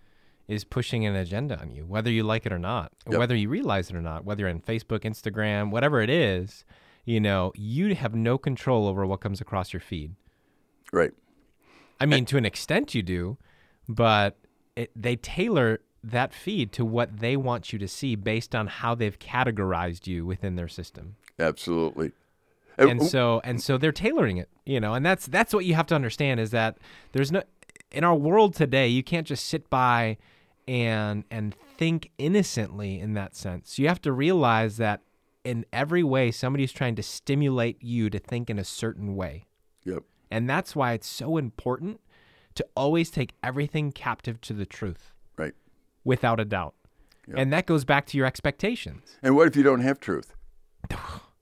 is 0.48 0.64
pushing 0.64 1.06
an 1.06 1.16
agenda 1.16 1.60
on 1.60 1.72
you, 1.72 1.86
whether 1.86 2.12
you 2.12 2.24
like 2.24 2.46
it 2.46 2.54
or 2.54 2.60
not, 2.60 2.92
Yep. 3.10 3.18
whether 3.18 3.36
you 3.36 3.50
realize 3.50 3.90
it 3.90 3.96
or 3.96 4.02
not, 4.02 4.26
whether 4.26 4.42
you're 4.42 4.50
on 4.50 4.60
Facebook, 4.62 5.00
Instagram, 5.02 5.72
whatever 5.72 6.02
it 6.02 6.10
is. 6.10 6.66
You 7.04 7.20
know, 7.20 7.52
you 7.56 7.94
have 7.96 8.16
no 8.16 8.38
control 8.38 8.88
over 8.88 9.06
what 9.06 9.22
comes 9.22 9.40
across 9.42 9.74
your 9.74 9.80
feed. 9.80 10.16
Right. 10.92 11.12
I 12.00 12.06
mean, 12.06 12.26
to 12.26 12.38
an 12.38 12.46
extent 12.46 12.94
you 12.96 13.02
do, 13.04 13.38
but 13.88 14.38
it, 14.76 14.92
they 14.96 15.16
tailor 15.16 15.82
that 16.04 16.34
feed 16.34 16.72
to 16.74 16.86
what 16.86 17.20
they 17.20 17.36
want 17.38 17.72
you 17.74 17.80
to 17.80 17.88
see 17.88 18.16
based 18.16 18.54
on 18.56 18.68
how 18.68 18.94
they've 18.96 19.18
categorized 19.18 20.06
you 20.08 20.26
within 20.26 20.56
their 20.56 20.68
system. 20.68 21.16
Absolutely. 21.40 22.12
Uh, 22.78 22.88
And 22.90 23.04
so 23.04 23.42
and 23.44 23.62
so 23.62 23.78
they're 23.78 23.92
tailoring 23.92 24.38
it, 24.38 24.50
you 24.66 24.80
know, 24.80 24.94
and 24.94 25.06
that's 25.06 25.26
that's 25.28 25.54
what 25.54 25.66
you 25.66 25.76
have 25.76 25.88
to 25.88 25.96
understand 25.96 26.40
is 26.40 26.52
that 26.52 26.78
there's 27.14 27.32
no 27.32 27.44
in 27.92 28.04
our 28.04 28.16
world 28.16 28.56
today, 28.56 28.88
you 28.88 29.04
can't 29.04 29.26
just 29.28 29.46
sit 29.46 29.70
by 29.70 30.18
and 30.68 31.24
and 31.32 31.54
think 31.78 32.12
innocently 32.18 33.00
in 33.00 33.14
that 33.14 33.36
sense. 33.36 33.78
You 33.80 33.88
have 33.88 34.02
to 34.02 34.12
realize 34.12 34.78
that 34.78 35.02
in 35.44 35.66
every 35.72 36.04
way 36.04 36.32
somebody's 36.32 36.72
trying 36.72 36.96
to 36.96 37.04
stimulate 37.04 37.82
you 37.82 38.10
to 38.10 38.20
think 38.20 38.50
in 38.50 38.58
a 38.60 38.64
certain 38.64 39.16
way. 39.16 39.46
Yep. 39.84 40.04
And 40.32 40.50
that's 40.50 40.76
why 40.76 40.94
it's 40.94 41.08
so 41.08 41.38
important 41.38 42.02
to 42.56 42.66
always 42.76 43.10
take 43.12 43.34
everything 43.44 43.92
captive 43.92 44.42
to 44.42 44.54
the 44.54 44.66
truth 44.66 45.12
Right. 45.38 45.54
without 46.04 46.40
a 46.40 46.46
doubt. 46.46 46.74
Yep. 47.28 47.38
And 47.38 47.54
that 47.54 47.66
goes 47.68 47.86
back 47.86 48.06
to 48.08 48.18
your 48.18 48.26
expectations. 48.26 49.18
And 49.22 49.36
what 49.36 49.48
if 49.48 49.56
you 49.56 49.64
don't 49.64 49.82
have 49.82 50.00
truth? 50.00 50.34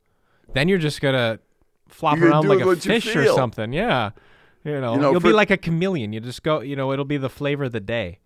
Then 0.53 0.67
you're 0.67 0.77
just 0.77 1.01
going 1.01 1.15
to 1.15 1.39
flop 1.87 2.17
You're 2.17 2.29
around 2.29 2.47
like 2.47 2.61
a 2.61 2.75
fish 2.75 3.15
or 3.15 3.25
something. 3.27 3.73
Yeah. 3.73 4.11
You 4.63 4.79
know, 4.79 4.93
You 4.93 5.01
know, 5.01 5.11
you'll 5.11 5.19
be 5.19 5.33
like 5.33 5.51
a 5.51 5.57
chameleon. 5.57 6.13
You 6.13 6.21
just 6.21 6.43
go, 6.43 6.61
you 6.61 6.75
know, 6.75 6.93
it'll 6.93 7.05
be 7.05 7.17
the 7.17 7.29
flavor 7.29 7.65
of 7.65 7.73
the 7.73 7.81
day. 7.81 8.19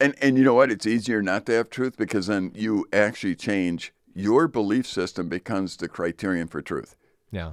And 0.00 0.14
and 0.20 0.36
you 0.36 0.44
know 0.44 0.54
what? 0.54 0.70
It's 0.70 0.86
easier 0.86 1.22
not 1.22 1.46
to 1.46 1.52
have 1.52 1.70
truth 1.70 1.96
because 1.96 2.26
then 2.26 2.52
you 2.54 2.86
actually 2.92 3.34
change 3.34 3.94
your 4.14 4.48
belief 4.48 4.86
system 4.86 5.28
becomes 5.28 5.76
the 5.76 5.88
criterion 5.88 6.48
for 6.48 6.60
truth. 6.60 6.96
Yeah. 7.30 7.52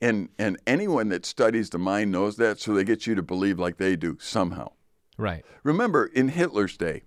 And 0.00 0.28
and 0.38 0.58
anyone 0.66 1.08
that 1.08 1.24
studies 1.24 1.70
the 1.70 1.78
mind 1.78 2.12
knows 2.12 2.36
that, 2.36 2.60
so 2.60 2.74
they 2.74 2.84
get 2.84 3.06
you 3.06 3.14
to 3.14 3.22
believe 3.22 3.58
like 3.58 3.78
they 3.78 3.96
do 3.96 4.18
somehow. 4.20 4.72
Right. 5.16 5.44
Remember, 5.62 6.06
in 6.06 6.28
Hitler's 6.28 6.76
day, 6.76 7.02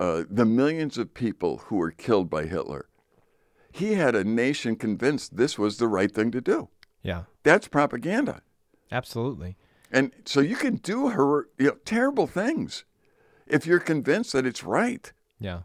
uh, 0.00 0.24
the 0.28 0.44
millions 0.44 0.98
of 0.98 1.14
people 1.14 1.58
who 1.66 1.76
were 1.76 1.92
killed 1.92 2.28
by 2.28 2.46
Hitler, 2.46 2.88
he 3.76 3.94
had 3.94 4.14
a 4.14 4.24
nation 4.24 4.76
convinced 4.76 5.36
this 5.36 5.58
was 5.58 5.76
the 5.78 5.88
right 5.88 6.12
thing 6.12 6.30
to 6.32 6.40
do. 6.40 6.68
Yeah. 7.02 7.24
That's 7.42 7.68
propaganda. 7.68 8.42
Absolutely. 8.90 9.56
And 9.90 10.12
so 10.24 10.40
you 10.40 10.56
can 10.56 10.76
do 10.76 11.08
her 11.10 11.48
you 11.58 11.66
know, 11.68 11.76
terrible 11.84 12.26
things 12.26 12.84
if 13.46 13.66
you're 13.66 13.78
convinced 13.80 14.32
that 14.32 14.46
it's 14.46 14.64
right. 14.64 15.12
Yeah. 15.38 15.60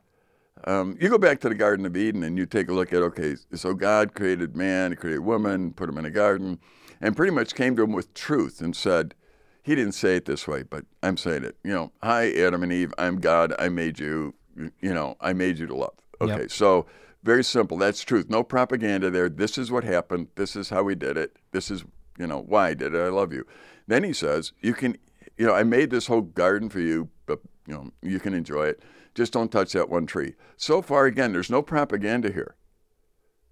Um, 0.66 0.96
you 1.00 1.10
go 1.10 1.18
back 1.18 1.40
to 1.42 1.50
the 1.50 1.56
Garden 1.56 1.86
of 1.86 1.98
Eden 1.98 2.22
and 2.24 2.38
you 2.38 2.46
take 2.46 2.70
a 2.70 2.74
look 2.74 2.94
at 2.94 3.02
okay, 3.02 3.36
so 3.54 3.74
God 3.74 4.14
created 4.14 4.56
man, 4.56 4.92
He 4.92 4.96
created 4.96 5.22
woman, 5.22 5.74
put 5.74 5.88
them 5.88 5.98
in 5.98 6.06
a 6.06 6.12
garden, 6.12 6.60
and 7.00 7.16
pretty 7.16 7.32
much 7.32 7.56
came 7.56 7.76
to 7.78 7.84
him 7.84 7.94
with 7.94 8.14
truth 8.14 8.62
and 8.62 8.76
said, 8.76 9.16
He 9.64 9.74
didn't 9.74 9.94
say 9.94 10.18
it 10.18 10.26
this 10.26 10.48
way, 10.48 10.62
but 10.64 10.86
I'm 11.02 11.18
saying 11.18 11.46
it. 11.46 11.56
You 11.64 11.72
know, 11.74 11.92
hi 12.04 12.32
Adam 12.34 12.62
and 12.62 12.72
Eve, 12.72 12.94
I'm 13.00 13.20
God, 13.20 13.54
I 13.58 13.70
made 13.70 14.00
you. 14.00 14.36
You 14.56 14.94
know, 14.94 15.16
I 15.22 15.34
made 15.34 15.58
you 15.58 15.66
to 15.68 15.76
love. 15.76 15.94
Okay, 16.20 16.42
Yep. 16.42 16.52
so 16.52 16.86
very 17.24 17.44
simple. 17.44 17.78
That's 17.78 18.02
truth. 18.02 18.30
No 18.30 18.44
propaganda 18.44 19.10
there. 19.10 19.30
This 19.30 19.58
is 19.58 19.72
what 19.72 19.84
happened. 19.84 20.28
This 20.36 20.56
is 20.56 20.70
how 20.70 20.84
we 20.84 20.96
did 20.96 21.18
it. 21.18 21.38
This 21.52 21.70
is 21.70 21.84
you 22.18 22.28
know 22.28 22.42
why 22.42 22.70
I 22.70 22.74
did 22.74 22.94
it. 22.94 23.00
I 23.00 23.10
love 23.10 23.34
you. 23.34 23.46
Then 23.88 24.04
he 24.04 24.14
says, 24.14 24.54
you 24.62 24.74
can, 24.74 24.98
you 25.38 25.46
know, 25.46 25.54
I 25.54 25.64
made 25.64 25.90
this 25.90 26.08
whole 26.08 26.22
garden 26.22 26.70
for 26.70 26.80
you, 26.80 27.10
but 27.26 27.40
you 27.68 27.74
know, 27.74 27.92
you 28.02 28.20
can 28.20 28.34
enjoy 28.34 28.68
it. 28.68 28.82
Just 29.14 29.34
don't 29.34 29.52
touch 29.52 29.74
that 29.74 29.90
one 29.90 30.06
tree. 30.06 30.36
So 30.56 30.82
far, 30.82 31.06
again, 31.06 31.34
there's 31.34 31.50
no 31.50 31.62
propaganda 31.62 32.32
here. 32.32 32.56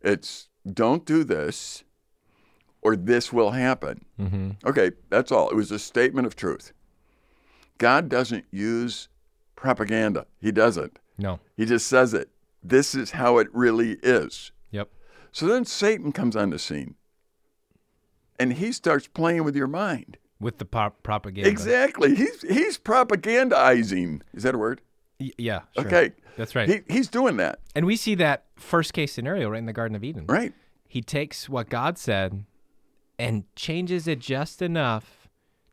It's 0.01 0.47
don't 0.71 1.05
do 1.05 1.23
this, 1.23 1.83
or 2.81 2.95
this 2.95 3.33
will 3.33 3.51
happen. 3.51 4.05
Mm-hmm. 4.19 4.51
Okay, 4.65 4.91
that's 5.09 5.31
all. 5.31 5.49
It 5.49 5.55
was 5.55 5.71
a 5.71 5.79
statement 5.79 6.27
of 6.27 6.35
truth. 6.35 6.71
God 7.77 8.09
doesn't 8.09 8.45
use 8.51 9.09
propaganda. 9.55 10.25
He 10.39 10.51
doesn't. 10.51 10.99
No. 11.17 11.39
He 11.57 11.65
just 11.65 11.87
says 11.87 12.13
it. 12.13 12.29
This 12.63 12.93
is 12.95 13.11
how 13.11 13.37
it 13.37 13.47
really 13.53 13.93
is. 14.03 14.51
Yep. 14.71 14.89
So 15.31 15.47
then 15.47 15.65
Satan 15.65 16.11
comes 16.11 16.35
on 16.35 16.49
the 16.49 16.59
scene 16.59 16.95
and 18.39 18.53
he 18.53 18.71
starts 18.71 19.07
playing 19.07 19.43
with 19.43 19.55
your 19.55 19.67
mind. 19.67 20.17
With 20.39 20.57
the 20.57 20.65
pop- 20.65 21.03
propaganda. 21.03 21.49
Exactly. 21.49 22.15
He's 22.15 22.41
he's 22.43 22.77
propagandizing. 22.77 24.21
Is 24.33 24.43
that 24.43 24.55
a 24.55 24.57
word? 24.57 24.81
Y- 25.19 25.31
yeah. 25.37 25.61
Sure. 25.75 25.85
Okay. 25.85 26.11
That's 26.37 26.55
right. 26.55 26.69
He, 26.69 26.79
he's 26.93 27.09
doing 27.09 27.37
that. 27.37 27.59
and 27.75 27.85
we 27.85 27.97
see 27.97 28.15
that 28.15 28.45
first 28.55 28.93
case 28.93 29.11
scenario 29.11 29.49
right 29.49 29.57
in 29.59 29.65
the 29.65 29.73
Garden 29.73 29.95
of 29.95 30.03
Eden. 30.03 30.25
Right. 30.27 30.53
He 30.87 31.01
takes 31.01 31.49
what 31.49 31.69
God 31.69 31.97
said 31.97 32.45
and 33.17 33.43
changes 33.55 34.07
it 34.07 34.19
just 34.19 34.61
enough 34.61 35.27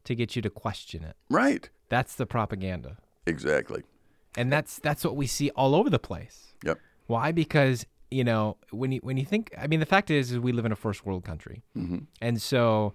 to 0.04 0.14
get 0.16 0.34
you 0.34 0.42
to 0.42 0.50
question 0.50 1.04
it. 1.04 1.16
Right. 1.30 1.70
That's 1.88 2.16
the 2.16 2.26
propaganda. 2.26 2.96
Exactly. 3.26 3.84
And 4.36 4.52
that's 4.52 4.78
that's 4.78 5.04
what 5.04 5.16
we 5.16 5.26
see 5.26 5.50
all 5.50 5.74
over 5.74 5.88
the 5.90 5.98
place. 5.98 6.54
Yep. 6.64 6.78
Why? 7.06 7.32
Because 7.32 7.86
you 8.10 8.24
know 8.24 8.56
when 8.70 8.92
you 8.92 9.00
when 9.02 9.16
you 9.16 9.24
think 9.24 9.52
I 9.58 9.66
mean 9.66 9.80
the 9.80 9.86
fact 9.86 10.10
is, 10.10 10.30
is 10.32 10.38
we 10.38 10.52
live 10.52 10.64
in 10.64 10.72
a 10.72 10.76
first 10.76 11.04
world 11.06 11.24
country, 11.24 11.62
hmm 11.74 11.98
and 12.20 12.40
so 12.40 12.92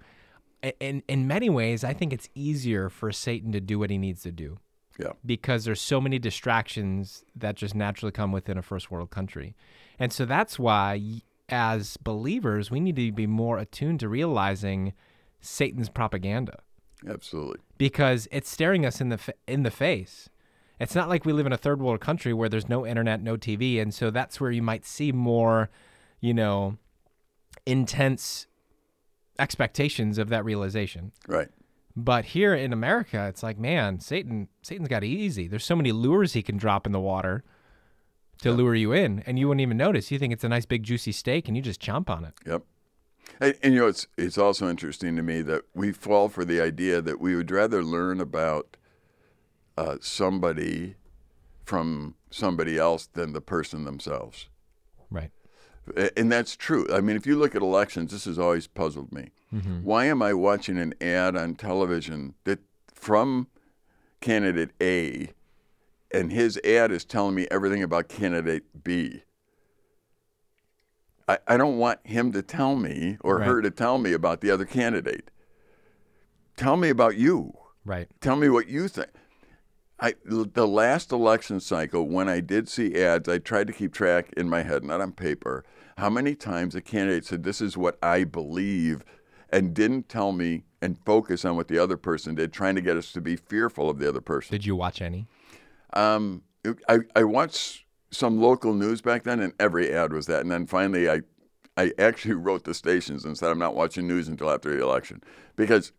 in 0.80 1.02
in 1.08 1.26
many 1.26 1.50
ways 1.50 1.82
I 1.84 1.92
think 1.92 2.12
it's 2.12 2.28
easier 2.34 2.88
for 2.88 3.10
Satan 3.12 3.52
to 3.52 3.60
do 3.60 3.78
what 3.78 3.90
he 3.90 3.98
needs 3.98 4.22
to 4.22 4.32
do 4.32 4.58
Yeah. 4.98 5.12
because 5.26 5.64
there's 5.64 5.80
so 5.80 6.00
many 6.00 6.18
distractions 6.18 7.24
that 7.36 7.56
just 7.56 7.74
naturally 7.74 8.12
come 8.12 8.32
within 8.32 8.56
a 8.56 8.62
first 8.62 8.90
world 8.90 9.10
country, 9.10 9.54
and 9.98 10.12
so 10.12 10.24
that's 10.24 10.58
why 10.58 11.20
as 11.48 11.96
believers 11.98 12.70
we 12.70 12.80
need 12.80 12.96
to 12.96 13.12
be 13.12 13.26
more 13.26 13.58
attuned 13.58 14.00
to 14.00 14.08
realizing 14.08 14.92
Satan's 15.40 15.88
propaganda 15.90 16.60
Absolutely. 17.06 17.58
because 17.76 18.28
it's 18.30 18.48
staring 18.50 18.86
us 18.86 19.00
in 19.00 19.08
the 19.10 19.18
fa- 19.18 19.34
in 19.48 19.62
the 19.64 19.70
face. 19.70 20.28
It's 20.82 20.96
not 20.96 21.08
like 21.08 21.24
we 21.24 21.32
live 21.32 21.46
in 21.46 21.52
a 21.52 21.56
third 21.56 21.80
world 21.80 22.00
country 22.00 22.32
where 22.32 22.48
there's 22.48 22.68
no 22.68 22.84
internet, 22.84 23.22
no 23.22 23.36
TV, 23.36 23.80
and 23.80 23.94
so 23.94 24.10
that's 24.10 24.40
where 24.40 24.50
you 24.50 24.62
might 24.62 24.84
see 24.84 25.12
more, 25.12 25.70
you 26.20 26.34
know, 26.34 26.76
intense 27.64 28.48
expectations 29.38 30.18
of 30.18 30.28
that 30.30 30.44
realization. 30.44 31.12
Right. 31.28 31.48
But 31.94 32.24
here 32.24 32.52
in 32.52 32.72
America, 32.72 33.26
it's 33.28 33.44
like, 33.44 33.58
man, 33.58 34.00
Satan 34.00 34.48
Satan's 34.62 34.88
got 34.88 35.04
it 35.04 35.06
easy. 35.06 35.46
There's 35.46 35.64
so 35.64 35.76
many 35.76 35.92
lures 35.92 36.32
he 36.32 36.42
can 36.42 36.56
drop 36.56 36.84
in 36.84 36.92
the 36.92 36.98
water 36.98 37.44
to 38.40 38.50
lure 38.50 38.74
you 38.74 38.90
in, 38.92 39.22
and 39.24 39.38
you 39.38 39.46
wouldn't 39.46 39.60
even 39.60 39.76
notice. 39.76 40.10
You 40.10 40.18
think 40.18 40.32
it's 40.32 40.42
a 40.42 40.48
nice 40.48 40.66
big 40.66 40.82
juicy 40.82 41.12
steak, 41.12 41.46
and 41.46 41.56
you 41.56 41.62
just 41.62 41.80
chomp 41.80 42.10
on 42.10 42.24
it. 42.24 42.34
Yep. 42.44 42.62
And, 43.40 43.54
and 43.62 43.74
you 43.74 43.80
know, 43.80 43.86
it's 43.86 44.08
it's 44.18 44.36
also 44.36 44.68
interesting 44.68 45.14
to 45.14 45.22
me 45.22 45.42
that 45.42 45.62
we 45.74 45.92
fall 45.92 46.28
for 46.28 46.44
the 46.44 46.60
idea 46.60 47.00
that 47.00 47.20
we 47.20 47.36
would 47.36 47.52
rather 47.52 47.84
learn 47.84 48.20
about 48.20 48.76
uh, 49.76 49.96
somebody 50.00 50.96
from 51.64 52.14
somebody 52.30 52.78
else 52.78 53.06
than 53.06 53.32
the 53.32 53.40
person 53.40 53.84
themselves. 53.84 54.48
Right. 55.10 55.30
And 56.16 56.30
that's 56.30 56.56
true. 56.56 56.86
I 56.92 57.00
mean, 57.00 57.16
if 57.16 57.26
you 57.26 57.36
look 57.36 57.54
at 57.54 57.62
elections, 57.62 58.12
this 58.12 58.24
has 58.26 58.38
always 58.38 58.66
puzzled 58.66 59.12
me. 59.12 59.30
Why 59.82 60.06
am 60.06 60.22
I 60.22 60.32
watching 60.32 60.78
an 60.78 60.94
ad 61.00 61.36
on 61.36 61.56
television 61.56 62.34
that 62.44 62.60
from 62.94 63.48
candidate 64.22 64.70
A, 64.80 65.30
and 66.10 66.32
his 66.32 66.58
ad 66.64 66.90
is 66.90 67.04
telling 67.04 67.34
me 67.34 67.46
everything 67.50 67.82
about 67.82 68.08
candidate 68.08 68.82
B? 68.82 69.24
I, 71.28 71.38
I 71.46 71.56
don't 71.56 71.78
want 71.78 72.00
him 72.04 72.32
to 72.32 72.42
tell 72.42 72.76
me 72.76 73.18
or 73.20 73.38
Right. 73.38 73.46
her 73.46 73.62
to 73.62 73.70
tell 73.70 73.98
me 73.98 74.12
about 74.12 74.40
the 74.40 74.50
other 74.50 74.64
candidate. 74.64 75.30
Tell 76.56 76.76
me 76.76 76.88
about 76.88 77.16
you. 77.16 77.52
Right. 77.84 78.08
Tell 78.20 78.36
me 78.36 78.48
what 78.48 78.68
you 78.68 78.88
think. 78.88 79.08
I 80.02 80.14
the 80.24 80.66
last 80.66 81.12
election 81.12 81.60
cycle 81.60 82.08
when 82.08 82.28
I 82.28 82.40
did 82.40 82.68
see 82.68 83.00
ads, 83.00 83.28
I 83.28 83.38
tried 83.38 83.68
to 83.68 83.72
keep 83.72 83.94
track 83.94 84.32
in 84.36 84.48
my 84.48 84.64
head, 84.64 84.82
not 84.82 85.00
on 85.00 85.12
paper, 85.12 85.64
how 85.96 86.10
many 86.10 86.34
times 86.34 86.74
a 86.74 86.80
candidate 86.80 87.24
said 87.24 87.44
this 87.44 87.60
is 87.60 87.76
what 87.76 87.98
I 88.02 88.24
believe 88.24 89.04
and 89.50 89.72
didn't 89.72 90.08
tell 90.08 90.32
me 90.32 90.64
and 90.80 90.98
focus 91.06 91.44
on 91.44 91.54
what 91.54 91.68
the 91.68 91.78
other 91.78 91.96
person 91.96 92.34
did, 92.34 92.52
trying 92.52 92.74
to 92.74 92.80
get 92.80 92.96
us 92.96 93.12
to 93.12 93.20
be 93.20 93.36
fearful 93.36 93.88
of 93.88 94.00
the 94.00 94.08
other 94.08 94.20
person. 94.20 94.50
Did 94.50 94.66
you 94.66 94.74
watch 94.74 95.00
any? 95.00 95.28
Um, 95.92 96.42
I, 96.88 97.00
I 97.14 97.22
watched 97.22 97.84
some 98.10 98.40
local 98.40 98.74
news 98.74 99.00
back 99.00 99.22
then, 99.22 99.38
and 99.38 99.52
every 99.60 99.92
ad 99.92 100.12
was 100.12 100.26
that. 100.26 100.40
And 100.40 100.50
then 100.50 100.66
finally, 100.66 101.08
I, 101.08 101.20
I 101.76 101.92
actually 101.98 102.34
wrote 102.46 102.64
the 102.64 102.74
stations 102.74 103.24
and 103.24 103.38
said, 103.38 103.50
I'm 103.50 103.58
not 103.58 103.76
watching 103.76 104.08
news 104.08 104.26
until 104.26 104.50
after 104.50 104.74
the 104.74 104.82
election 104.82 105.22
because 105.54 105.92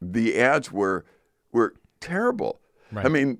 the 0.00 0.38
ads 0.38 0.72
were 0.72 1.04
were 1.52 1.74
terrible. 2.00 2.61
I 2.94 3.08
mean, 3.08 3.38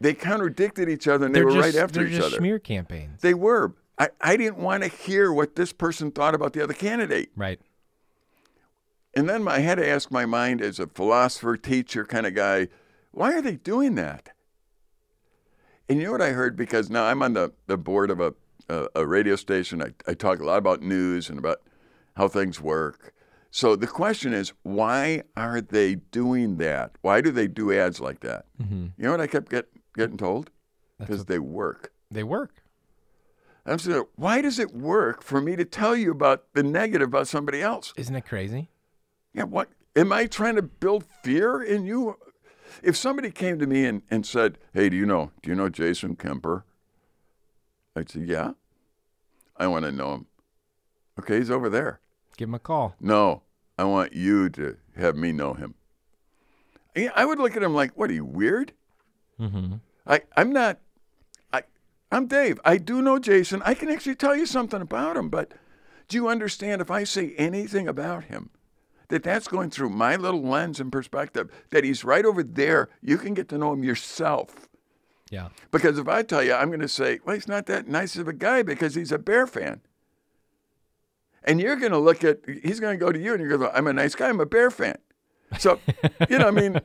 they 0.00 0.14
contradicted 0.14 0.88
each 0.88 1.08
other 1.08 1.26
and 1.26 1.34
they 1.34 1.40
They're 1.40 1.46
were 1.46 1.52
just, 1.52 1.74
right 1.74 1.82
after 1.82 2.04
each 2.04 2.14
just 2.14 2.26
other. 2.28 2.36
smear 2.38 2.58
campaigns. 2.58 3.20
They 3.20 3.34
were. 3.34 3.74
I, 3.98 4.08
I 4.20 4.36
didn't 4.36 4.58
want 4.58 4.82
to 4.82 4.88
hear 4.88 5.32
what 5.32 5.54
this 5.54 5.72
person 5.72 6.10
thought 6.10 6.34
about 6.34 6.52
the 6.54 6.62
other 6.62 6.74
candidate. 6.74 7.30
right. 7.36 7.60
And 9.14 9.28
then 9.28 9.46
I 9.46 9.58
had 9.58 9.76
to 9.76 9.86
ask 9.86 10.10
my 10.10 10.24
mind 10.24 10.62
as 10.62 10.80
a 10.80 10.86
philosopher, 10.86 11.58
teacher 11.58 12.06
kind 12.06 12.26
of 12.26 12.34
guy, 12.34 12.68
why 13.10 13.34
are 13.34 13.42
they 13.42 13.56
doing 13.56 13.94
that? 13.96 14.30
And 15.86 15.98
you 15.98 16.06
know 16.06 16.12
what 16.12 16.22
I 16.22 16.30
heard? 16.30 16.56
Because 16.56 16.88
now 16.88 17.04
I'm 17.04 17.22
on 17.22 17.34
the, 17.34 17.52
the 17.66 17.76
board 17.76 18.10
of 18.10 18.20
a, 18.20 18.32
a, 18.70 18.86
a 18.94 19.06
radio 19.06 19.36
station. 19.36 19.82
I, 19.82 19.92
I 20.08 20.14
talk 20.14 20.40
a 20.40 20.44
lot 20.44 20.56
about 20.56 20.80
news 20.80 21.28
and 21.28 21.38
about 21.38 21.58
how 22.16 22.26
things 22.28 22.58
work. 22.58 23.12
So 23.54 23.76
the 23.76 23.86
question 23.86 24.32
is, 24.32 24.50
why 24.62 25.24
are 25.36 25.60
they 25.60 25.96
doing 25.96 26.56
that? 26.56 26.92
Why 27.02 27.20
do 27.20 27.30
they 27.30 27.46
do 27.46 27.70
ads 27.70 28.00
like 28.00 28.20
that? 28.20 28.46
hmm 28.56 28.86
You 28.96 29.04
know 29.04 29.10
what 29.10 29.20
I 29.20 29.26
kept 29.26 29.50
get, 29.50 29.68
getting 29.94 30.16
told? 30.16 30.50
Because 30.98 31.26
they 31.26 31.38
work. 31.38 31.92
They 32.10 32.22
work. 32.22 32.62
I'm 33.66 33.78
saying, 33.78 34.04
why 34.16 34.40
does 34.40 34.58
it 34.58 34.74
work 34.74 35.22
for 35.22 35.40
me 35.42 35.54
to 35.56 35.66
tell 35.66 35.94
you 35.94 36.10
about 36.10 36.54
the 36.54 36.62
negative 36.62 37.08
about 37.08 37.28
somebody 37.28 37.60
else? 37.60 37.92
Isn't 37.96 38.16
it 38.16 38.24
crazy? 38.24 38.70
Yeah, 39.34 39.44
what 39.44 39.68
am 39.94 40.12
I 40.14 40.26
trying 40.26 40.56
to 40.56 40.62
build 40.62 41.04
fear 41.22 41.62
in 41.62 41.84
you? 41.84 42.16
If 42.82 42.96
somebody 42.96 43.30
came 43.30 43.58
to 43.58 43.66
me 43.66 43.84
and, 43.84 44.00
and 44.10 44.24
said, 44.24 44.56
Hey, 44.72 44.88
do 44.88 44.96
you 44.96 45.04
know 45.04 45.30
do 45.42 45.50
you 45.50 45.54
know 45.56 45.68
Jason 45.68 46.16
Kemper? 46.16 46.64
I'd 47.94 48.08
say, 48.10 48.20
Yeah. 48.20 48.52
I 49.58 49.66
want 49.66 49.84
to 49.84 49.92
know 49.92 50.14
him. 50.14 50.26
Okay, 51.20 51.36
he's 51.36 51.50
over 51.50 51.68
there. 51.68 52.00
Give 52.36 52.48
him 52.48 52.54
a 52.54 52.58
call. 52.58 52.94
No, 53.00 53.42
I 53.78 53.84
want 53.84 54.14
you 54.14 54.48
to 54.50 54.76
have 54.96 55.16
me 55.16 55.32
know 55.32 55.54
him. 55.54 55.74
I 57.14 57.24
would 57.24 57.38
look 57.38 57.56
at 57.56 57.62
him 57.62 57.74
like, 57.74 57.96
what 57.96 58.10
are 58.10 58.14
you 58.14 58.24
weird? 58.24 58.72
Mm-hmm. 59.40 59.74
I, 60.06 60.22
I'm 60.36 60.52
not 60.52 60.78
I 61.52 61.62
I'm 62.10 62.26
Dave. 62.26 62.60
I 62.64 62.76
do 62.76 63.00
know 63.00 63.18
Jason. 63.18 63.62
I 63.64 63.74
can 63.74 63.88
actually 63.88 64.14
tell 64.14 64.36
you 64.36 64.46
something 64.46 64.80
about 64.80 65.16
him, 65.16 65.28
but 65.28 65.52
do 66.08 66.16
you 66.16 66.28
understand 66.28 66.82
if 66.82 66.90
I 66.90 67.04
say 67.04 67.34
anything 67.38 67.88
about 67.88 68.24
him, 68.24 68.50
that 69.08 69.22
that's 69.22 69.48
going 69.48 69.70
through 69.70 69.90
my 69.90 70.16
little 70.16 70.42
lens 70.42 70.80
and 70.80 70.92
perspective, 70.92 71.50
that 71.70 71.84
he's 71.84 72.04
right 72.04 72.24
over 72.24 72.42
there, 72.42 72.88
you 73.00 73.16
can 73.18 73.34
get 73.34 73.48
to 73.50 73.58
know 73.58 73.72
him 73.72 73.84
yourself. 73.84 74.68
Yeah. 75.30 75.48
Because 75.70 75.98
if 75.98 76.08
I 76.08 76.22
tell 76.22 76.42
you, 76.42 76.52
I'm 76.54 76.68
going 76.68 76.80
to 76.80 76.88
say, 76.88 77.20
well, 77.24 77.34
he's 77.34 77.48
not 77.48 77.66
that 77.66 77.88
nice 77.88 78.16
of 78.16 78.28
a 78.28 78.32
guy 78.34 78.62
because 78.62 78.94
he's 78.94 79.12
a 79.12 79.18
Bear 79.18 79.46
fan. 79.46 79.80
And 81.44 81.60
you're 81.60 81.76
going 81.76 81.92
to 81.92 81.98
look 81.98 82.24
at, 82.24 82.40
he's 82.46 82.80
going 82.80 82.98
to 82.98 83.04
go 83.04 83.12
to 83.12 83.18
you 83.18 83.32
and 83.32 83.40
you're 83.40 83.48
going 83.48 83.60
to 83.60 83.66
go, 83.68 83.72
I'm 83.74 83.86
a 83.86 83.92
nice 83.92 84.14
guy, 84.14 84.28
I'm 84.28 84.40
a 84.40 84.46
Bear 84.46 84.70
fan. 84.70 84.98
So, 85.58 85.80
you 86.28 86.38
know, 86.38 86.48
I 86.48 86.50
mean, 86.50 86.80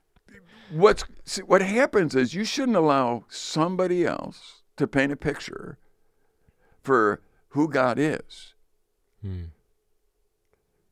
what's 0.70 1.04
see, 1.24 1.42
what 1.42 1.62
happens 1.62 2.14
is 2.14 2.34
you 2.34 2.44
shouldn't 2.44 2.76
allow 2.76 3.24
somebody 3.28 4.06
else 4.06 4.62
to 4.76 4.86
paint 4.86 5.12
a 5.12 5.16
picture 5.16 5.78
for 6.82 7.20
who 7.48 7.68
God 7.68 7.98
is. 7.98 8.54
Hmm. 9.20 9.44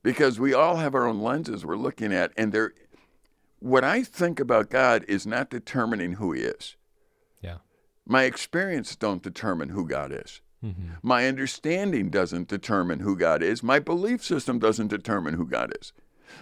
Because 0.02 0.38
we 0.40 0.54
all 0.54 0.76
have 0.76 0.94
our 0.94 1.06
own 1.06 1.20
lenses 1.20 1.64
we're 1.64 1.76
looking 1.76 2.12
at, 2.12 2.32
and 2.36 2.52
they're, 2.52 2.72
what 3.58 3.84
I 3.84 4.02
think 4.02 4.40
about 4.40 4.70
God 4.70 5.04
is 5.08 5.26
not 5.26 5.50
determining 5.50 6.14
who 6.14 6.32
He 6.32 6.42
is. 6.42 6.76
Yeah. 7.42 7.58
My 8.06 8.24
experience 8.24 8.96
don't 8.96 9.22
determine 9.22 9.70
who 9.70 9.86
God 9.86 10.10
is. 10.12 10.40
Mm-hmm. 10.64 10.94
My 11.02 11.26
understanding 11.26 12.10
doesn't 12.10 12.48
determine 12.48 13.00
who 13.00 13.16
God 13.16 13.42
is. 13.42 13.62
My 13.62 13.78
belief 13.78 14.22
system 14.24 14.58
doesn't 14.58 14.88
determine 14.88 15.34
who 15.34 15.46
God 15.46 15.72
is. 15.80 15.92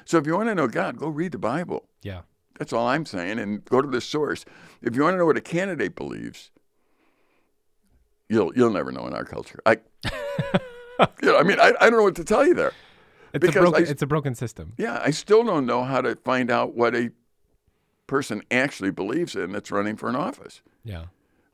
So 0.05 0.19
if 0.19 0.27
you 0.27 0.35
want 0.37 0.49
to 0.49 0.55
know 0.55 0.67
God, 0.69 0.97
go 0.97 1.09
read 1.09 1.33
the 1.33 1.39
Bible. 1.39 1.87
Yeah. 2.03 2.23
That's 2.59 2.73
all 2.73 2.89
I'm 2.89 3.07
saying, 3.07 3.39
and 3.39 3.65
go 3.65 3.81
to 3.81 3.89
the 3.89 4.01
source. 4.01 4.45
If 4.83 4.97
you 4.97 5.03
want 5.03 5.15
to 5.15 5.19
know 5.19 5.27
what 5.27 5.37
a 5.37 5.41
candidate 5.41 5.95
believes, 5.95 6.51
you'll 8.29 8.53
you'll 8.57 8.73
never 8.73 8.91
know 8.93 9.07
in 9.07 9.15
our 9.15 9.25
culture. 9.25 9.61
I, 9.65 9.79
you 11.23 11.29
know, 11.29 11.39
I 11.39 11.43
mean, 11.45 11.61
I, 11.61 11.73
I 11.81 11.89
don't 11.89 11.99
know 11.99 12.03
what 12.03 12.17
to 12.17 12.25
tell 12.25 12.45
you 12.47 12.55
there. 12.55 12.73
It's 13.33 13.47
a 13.47 13.53
broken. 13.53 13.85
I- 13.85 13.89
it's 13.89 14.03
a 14.03 14.07
broken 14.07 14.35
system. 14.35 14.73
Yeah, 14.79 15.01
I 15.05 15.11
still 15.11 15.45
don't 15.45 15.67
know 15.67 15.85
how 15.85 16.01
to 16.01 16.17
find 16.17 16.51
out 16.51 16.75
what 16.75 16.95
a 16.97 17.11
person 18.07 18.43
actually 18.51 18.91
believes 18.91 19.37
in 19.37 19.53
that's 19.53 19.71
running 19.71 19.95
for 19.97 20.09
an 20.09 20.17
office 20.17 20.63
Yeah. 20.83 21.05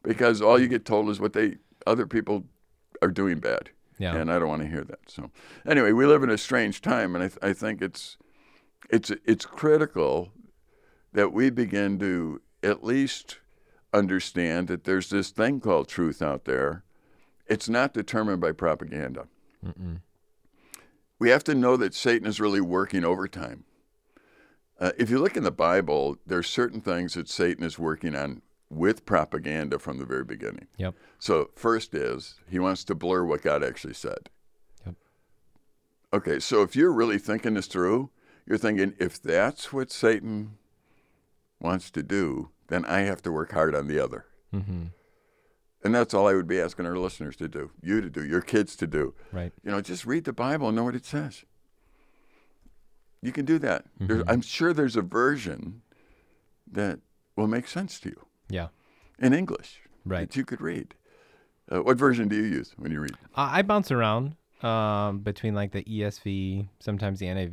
because 0.04 0.40
all 0.40 0.56
you 0.58 0.68
get 0.68 0.84
told 0.84 1.08
is 1.10 1.18
what 1.20 1.32
they 1.32 1.56
other 1.84 2.06
people 2.06 2.44
are 3.04 3.10
doing 3.10 3.38
bad. 3.38 3.70
Yeah. 3.96 4.16
and 4.16 4.30
I 4.30 4.40
don't 4.40 4.48
want 4.48 4.62
to 4.62 4.68
hear 4.68 4.82
that. 4.82 5.08
So, 5.08 5.30
anyway, 5.64 5.92
we 5.92 6.04
live 6.04 6.24
in 6.24 6.30
a 6.30 6.36
strange 6.36 6.80
time, 6.80 7.14
and 7.14 7.22
I, 7.22 7.28
th- 7.28 7.38
I 7.42 7.52
think 7.52 7.80
it's 7.80 8.16
it's 8.90 9.12
it's 9.24 9.46
critical 9.46 10.32
that 11.12 11.32
we 11.32 11.48
begin 11.48 12.00
to 12.00 12.40
at 12.64 12.82
least 12.82 13.38
understand 13.92 14.66
that 14.66 14.82
there's 14.82 15.10
this 15.10 15.30
thing 15.30 15.60
called 15.60 15.86
truth 15.86 16.20
out 16.20 16.44
there. 16.44 16.82
It's 17.46 17.68
not 17.68 17.94
determined 17.94 18.40
by 18.40 18.50
propaganda. 18.50 19.28
Mm-mm. 19.64 20.00
We 21.20 21.30
have 21.30 21.44
to 21.44 21.54
know 21.54 21.76
that 21.76 21.94
Satan 21.94 22.26
is 22.26 22.40
really 22.40 22.60
working 22.60 23.04
overtime. 23.04 23.64
Uh, 24.80 24.90
if 24.98 25.08
you 25.08 25.20
look 25.20 25.36
in 25.36 25.44
the 25.44 25.52
Bible, 25.52 26.16
there's 26.26 26.48
certain 26.48 26.80
things 26.80 27.14
that 27.14 27.28
Satan 27.28 27.64
is 27.64 27.78
working 27.78 28.16
on 28.16 28.42
with 28.70 29.06
propaganda 29.06 29.78
from 29.78 29.98
the 29.98 30.04
very 30.04 30.24
beginning. 30.24 30.66
Yep. 30.78 30.94
So 31.18 31.50
first 31.54 31.94
is 31.94 32.36
he 32.48 32.58
wants 32.58 32.84
to 32.84 32.94
blur 32.94 33.24
what 33.24 33.42
God 33.42 33.62
actually 33.62 33.94
said. 33.94 34.30
Yep. 34.86 34.94
Okay, 36.12 36.40
so 36.40 36.62
if 36.62 36.74
you're 36.74 36.92
really 36.92 37.18
thinking 37.18 37.54
this 37.54 37.66
through, 37.66 38.10
you're 38.46 38.58
thinking 38.58 38.94
if 38.98 39.22
that's 39.22 39.72
what 39.72 39.90
Satan 39.90 40.58
wants 41.60 41.90
to 41.92 42.02
do, 42.02 42.50
then 42.68 42.84
I 42.84 43.00
have 43.00 43.22
to 43.22 43.32
work 43.32 43.52
hard 43.52 43.74
on 43.74 43.86
the 43.86 43.98
other. 43.98 44.26
Mm-hmm. 44.52 44.84
And 45.84 45.94
that's 45.94 46.14
all 46.14 46.26
I 46.26 46.34
would 46.34 46.48
be 46.48 46.60
asking 46.60 46.86
our 46.86 46.96
listeners 46.96 47.36
to 47.36 47.48
do, 47.48 47.70
you 47.82 48.00
to 48.00 48.08
do, 48.08 48.24
your 48.24 48.40
kids 48.40 48.74
to 48.76 48.86
do. 48.86 49.14
Right. 49.32 49.52
You 49.62 49.70
know, 49.70 49.80
just 49.82 50.06
read 50.06 50.24
the 50.24 50.32
Bible 50.32 50.68
and 50.68 50.76
know 50.76 50.84
what 50.84 50.94
it 50.94 51.04
says. 51.04 51.44
You 53.20 53.32
can 53.32 53.44
do 53.44 53.58
that. 53.58 53.84
Mhm. 54.00 54.24
I'm 54.26 54.40
sure 54.40 54.72
there's 54.72 54.96
a 54.96 55.02
version 55.02 55.82
that 56.70 57.00
will 57.36 57.48
make 57.48 57.68
sense 57.68 58.00
to 58.00 58.10
you 58.10 58.26
Yeah. 58.48 58.68
in 59.18 59.32
English 59.32 59.80
Right. 60.04 60.28
that 60.28 60.36
you 60.36 60.44
could 60.44 60.60
read. 60.60 60.94
Uh, 61.70 61.82
what 61.82 61.96
version 61.96 62.28
do 62.28 62.36
you 62.36 62.42
use 62.44 62.74
when 62.76 62.92
you 62.92 63.00
read? 63.00 63.16
I 63.34 63.60
I 63.60 63.62
bounce 63.62 63.90
around 63.90 64.36
um, 64.62 65.20
between 65.20 65.54
like 65.54 65.72
the 65.72 65.82
ESV, 65.84 66.68
sometimes 66.80 67.20
the 67.20 67.28
NAV, 67.32 67.52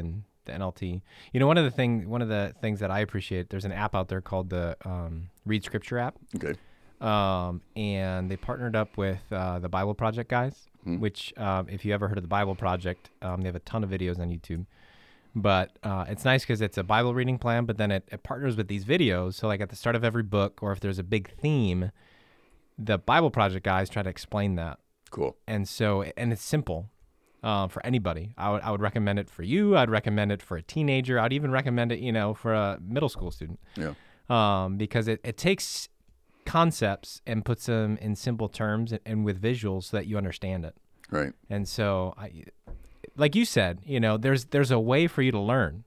and 0.00 0.22
the 0.44 0.52
NLT. 0.52 1.00
You 1.32 1.40
know, 1.40 1.46
one 1.46 1.58
of 1.58 1.64
the 1.64 1.70
thing, 1.70 2.08
one 2.08 2.22
of 2.22 2.28
the 2.28 2.54
things 2.60 2.80
that 2.80 2.90
I 2.90 3.00
appreciate, 3.00 3.50
there's 3.50 3.64
an 3.64 3.72
app 3.72 3.94
out 3.94 4.08
there 4.08 4.20
called 4.20 4.50
the 4.50 4.76
um, 4.84 5.28
Read 5.46 5.64
Scripture 5.64 5.98
app, 5.98 6.16
Okay. 6.36 6.54
um, 7.00 7.62
and 7.76 8.30
they 8.30 8.36
partnered 8.36 8.76
up 8.76 8.96
with 8.96 9.20
uh, 9.32 9.58
the 9.58 9.68
Bible 9.68 9.94
Project 9.94 10.30
guys. 10.30 10.66
Hmm. 10.84 10.98
Which, 10.98 11.32
um, 11.38 11.68
if 11.68 11.84
you 11.84 11.94
ever 11.94 12.08
heard 12.08 12.18
of 12.18 12.24
the 12.24 12.28
Bible 12.28 12.56
Project, 12.56 13.10
um, 13.22 13.42
they 13.42 13.46
have 13.48 13.54
a 13.54 13.60
ton 13.60 13.84
of 13.84 13.90
videos 13.90 14.18
on 14.18 14.30
YouTube. 14.30 14.66
But 15.34 15.78
uh, 15.82 16.04
it's 16.08 16.24
nice 16.24 16.42
because 16.42 16.60
it's 16.60 16.76
a 16.76 16.82
Bible 16.82 17.14
reading 17.14 17.38
plan, 17.38 17.64
but 17.64 17.78
then 17.78 17.90
it, 17.90 18.06
it 18.12 18.22
partners 18.22 18.56
with 18.56 18.68
these 18.68 18.84
videos. 18.84 19.34
So, 19.34 19.48
like 19.48 19.60
at 19.62 19.70
the 19.70 19.76
start 19.76 19.96
of 19.96 20.04
every 20.04 20.22
book, 20.22 20.58
or 20.62 20.72
if 20.72 20.80
there's 20.80 20.98
a 20.98 21.02
big 21.02 21.30
theme, 21.30 21.90
the 22.78 22.98
Bible 22.98 23.30
Project 23.30 23.64
guys 23.64 23.88
try 23.88 24.02
to 24.02 24.10
explain 24.10 24.56
that 24.56 24.78
Cool. 25.10 25.36
and 25.46 25.68
so 25.68 26.02
and 26.16 26.32
it's 26.32 26.42
simple 26.42 26.90
uh, 27.42 27.68
for 27.68 27.84
anybody. 27.84 28.34
I 28.36 28.50
would 28.50 28.62
I 28.62 28.70
would 28.70 28.80
recommend 28.82 29.18
it 29.18 29.30
for 29.30 29.42
you. 29.42 29.76
I'd 29.76 29.90
recommend 29.90 30.32
it 30.32 30.42
for 30.42 30.56
a 30.56 30.62
teenager. 30.62 31.18
I'd 31.18 31.32
even 31.32 31.50
recommend 31.50 31.92
it, 31.92 31.98
you 31.98 32.12
know, 32.12 32.34
for 32.34 32.52
a 32.52 32.78
middle 32.80 33.08
school 33.08 33.30
student. 33.30 33.58
Yeah. 33.76 33.94
Um, 34.28 34.76
because 34.76 35.08
it, 35.08 35.20
it 35.24 35.36
takes 35.36 35.88
concepts 36.44 37.20
and 37.26 37.44
puts 37.44 37.66
them 37.66 37.96
in 38.00 38.16
simple 38.16 38.48
terms 38.48 38.92
and, 38.92 39.00
and 39.06 39.24
with 39.24 39.40
visuals 39.40 39.84
so 39.84 39.96
that 39.96 40.06
you 40.06 40.16
understand 40.16 40.64
it. 40.64 40.76
Right. 41.10 41.32
And 41.50 41.68
so, 41.68 42.14
I, 42.16 42.44
like 43.16 43.34
you 43.34 43.44
said, 43.44 43.80
you 43.84 44.00
know, 44.00 44.16
there's 44.16 44.46
there's 44.46 44.70
a 44.70 44.78
way 44.78 45.06
for 45.06 45.22
you 45.22 45.32
to 45.32 45.40
learn. 45.40 45.84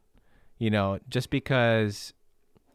You 0.57 0.69
know, 0.69 0.99
just 1.09 1.29
because 1.29 2.13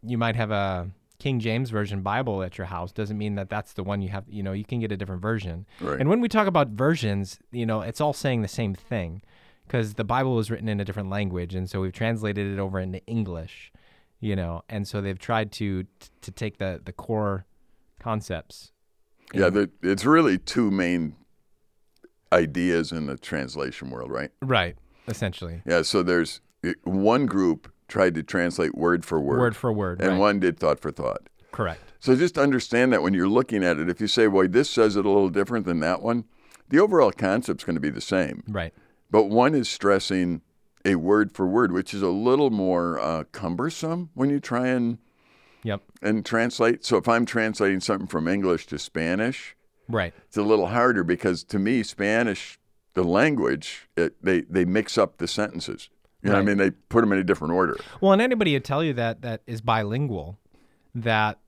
you 0.02 0.18
might 0.18 0.36
have 0.36 0.50
a 0.50 0.90
King 1.18 1.40
James 1.40 1.70
version 1.70 2.02
Bible 2.02 2.42
at 2.42 2.58
your 2.58 2.66
house 2.66 2.92
doesn't 2.92 3.16
mean 3.16 3.36
that 3.36 3.48
that's 3.48 3.72
the 3.74 3.82
one 3.82 4.02
you 4.02 4.08
have. 4.08 4.24
You 4.28 4.42
know, 4.42 4.52
you 4.52 4.64
can 4.64 4.80
get 4.80 4.92
a 4.92 4.96
different 4.96 5.22
version. 5.22 5.66
Right. 5.80 6.00
And 6.00 6.08
when 6.08 6.20
we 6.20 6.28
talk 6.28 6.46
about 6.46 6.68
versions, 6.68 7.38
you 7.52 7.66
know, 7.66 7.82
it's 7.82 8.00
all 8.00 8.12
saying 8.12 8.42
the 8.42 8.48
same 8.48 8.74
thing 8.74 9.22
because 9.66 9.94
the 9.94 10.04
Bible 10.04 10.34
was 10.34 10.50
written 10.50 10.68
in 10.68 10.80
a 10.80 10.84
different 10.84 11.10
language, 11.10 11.54
and 11.54 11.70
so 11.70 11.80
we've 11.80 11.92
translated 11.92 12.52
it 12.52 12.58
over 12.58 12.80
into 12.80 13.04
English. 13.06 13.72
You 14.22 14.36
know, 14.36 14.62
and 14.68 14.86
so 14.86 15.00
they've 15.00 15.18
tried 15.18 15.52
to 15.52 15.86
to 16.20 16.30
take 16.30 16.58
the 16.58 16.80
the 16.84 16.92
core 16.92 17.46
concepts. 17.98 18.72
yeah, 19.32 19.48
the, 19.48 19.70
it's 19.82 20.04
really 20.04 20.36
two 20.36 20.70
main 20.70 21.16
ideas 22.32 22.92
in 22.92 23.06
the 23.06 23.16
translation 23.16 23.90
world, 23.90 24.10
right? 24.10 24.30
right, 24.42 24.76
essentially, 25.08 25.62
Yeah. 25.66 25.82
So 25.82 26.02
there's 26.02 26.40
one 26.84 27.26
group 27.26 27.72
tried 27.88 28.14
to 28.14 28.22
translate 28.22 28.74
word 28.76 29.04
for 29.04 29.20
word, 29.20 29.38
word 29.40 29.56
for 29.56 29.72
word. 29.72 30.00
and 30.00 30.12
right. 30.12 30.18
one 30.18 30.40
did 30.40 30.58
thought 30.58 30.78
for 30.80 30.90
thought. 30.90 31.28
Correct. 31.52 31.80
So 31.98 32.14
just 32.16 32.38
understand 32.38 32.92
that 32.92 33.02
when 33.02 33.12
you're 33.14 33.28
looking 33.28 33.64
at 33.64 33.78
it, 33.78 33.88
if 33.90 34.00
you 34.00 34.06
say, 34.06 34.26
"Boy, 34.26 34.46
this 34.46 34.70
says 34.70 34.96
it 34.96 35.04
a 35.04 35.08
little 35.08 35.28
different 35.28 35.66
than 35.66 35.80
that 35.80 36.00
one," 36.02 36.24
the 36.68 36.78
overall 36.78 37.10
concept's 37.12 37.64
going 37.64 37.74
to 37.74 37.80
be 37.80 37.90
the 37.90 38.00
same. 38.00 38.42
Right. 38.48 38.72
But 39.10 39.24
one 39.24 39.54
is 39.54 39.68
stressing 39.68 40.42
a 40.84 40.94
word 40.94 41.32
for 41.32 41.46
word, 41.46 41.72
which 41.72 41.92
is 41.92 42.00
a 42.00 42.08
little 42.08 42.50
more 42.50 42.98
uh, 43.00 43.24
cumbersome 43.32 44.10
when 44.14 44.30
you 44.30 44.38
try 44.40 44.68
and 44.68 44.98
Yep. 45.62 45.82
and 46.00 46.24
translate. 46.24 46.84
So 46.86 46.96
if 46.96 47.06
I'm 47.08 47.26
translating 47.26 47.80
something 47.80 48.06
from 48.06 48.28
English 48.28 48.66
to 48.68 48.78
Spanish, 48.78 49.56
Right. 49.90 50.14
it's 50.26 50.37
a 50.37 50.42
little 50.42 50.66
harder 50.68 51.05
because 51.05 51.44
to 51.44 51.59
me, 51.59 51.83
Spanish, 51.83 52.59
the 52.94 53.05
language, 53.05 53.88
it, 53.96 54.22
they 54.22 54.42
they 54.42 54.64
mix 54.64 54.96
up 54.98 55.18
the 55.18 55.29
sentences. 55.29 55.90
You 56.22 56.29
know, 56.29 56.35
what 56.37 56.42
I 56.42 56.44
mean, 56.44 56.59
they 56.59 56.70
put 56.70 57.00
them 57.00 57.12
in 57.12 57.18
a 57.18 57.24
different 57.24 57.55
order. 57.55 57.76
Well, 58.00 58.12
and 58.12 58.20
anybody 58.20 58.53
would 58.53 58.64
tell 58.64 58.85
you 58.85 58.92
that 58.94 59.22
that 59.22 59.40
is 59.46 59.61
bilingual, 59.62 60.38
that 60.94 61.38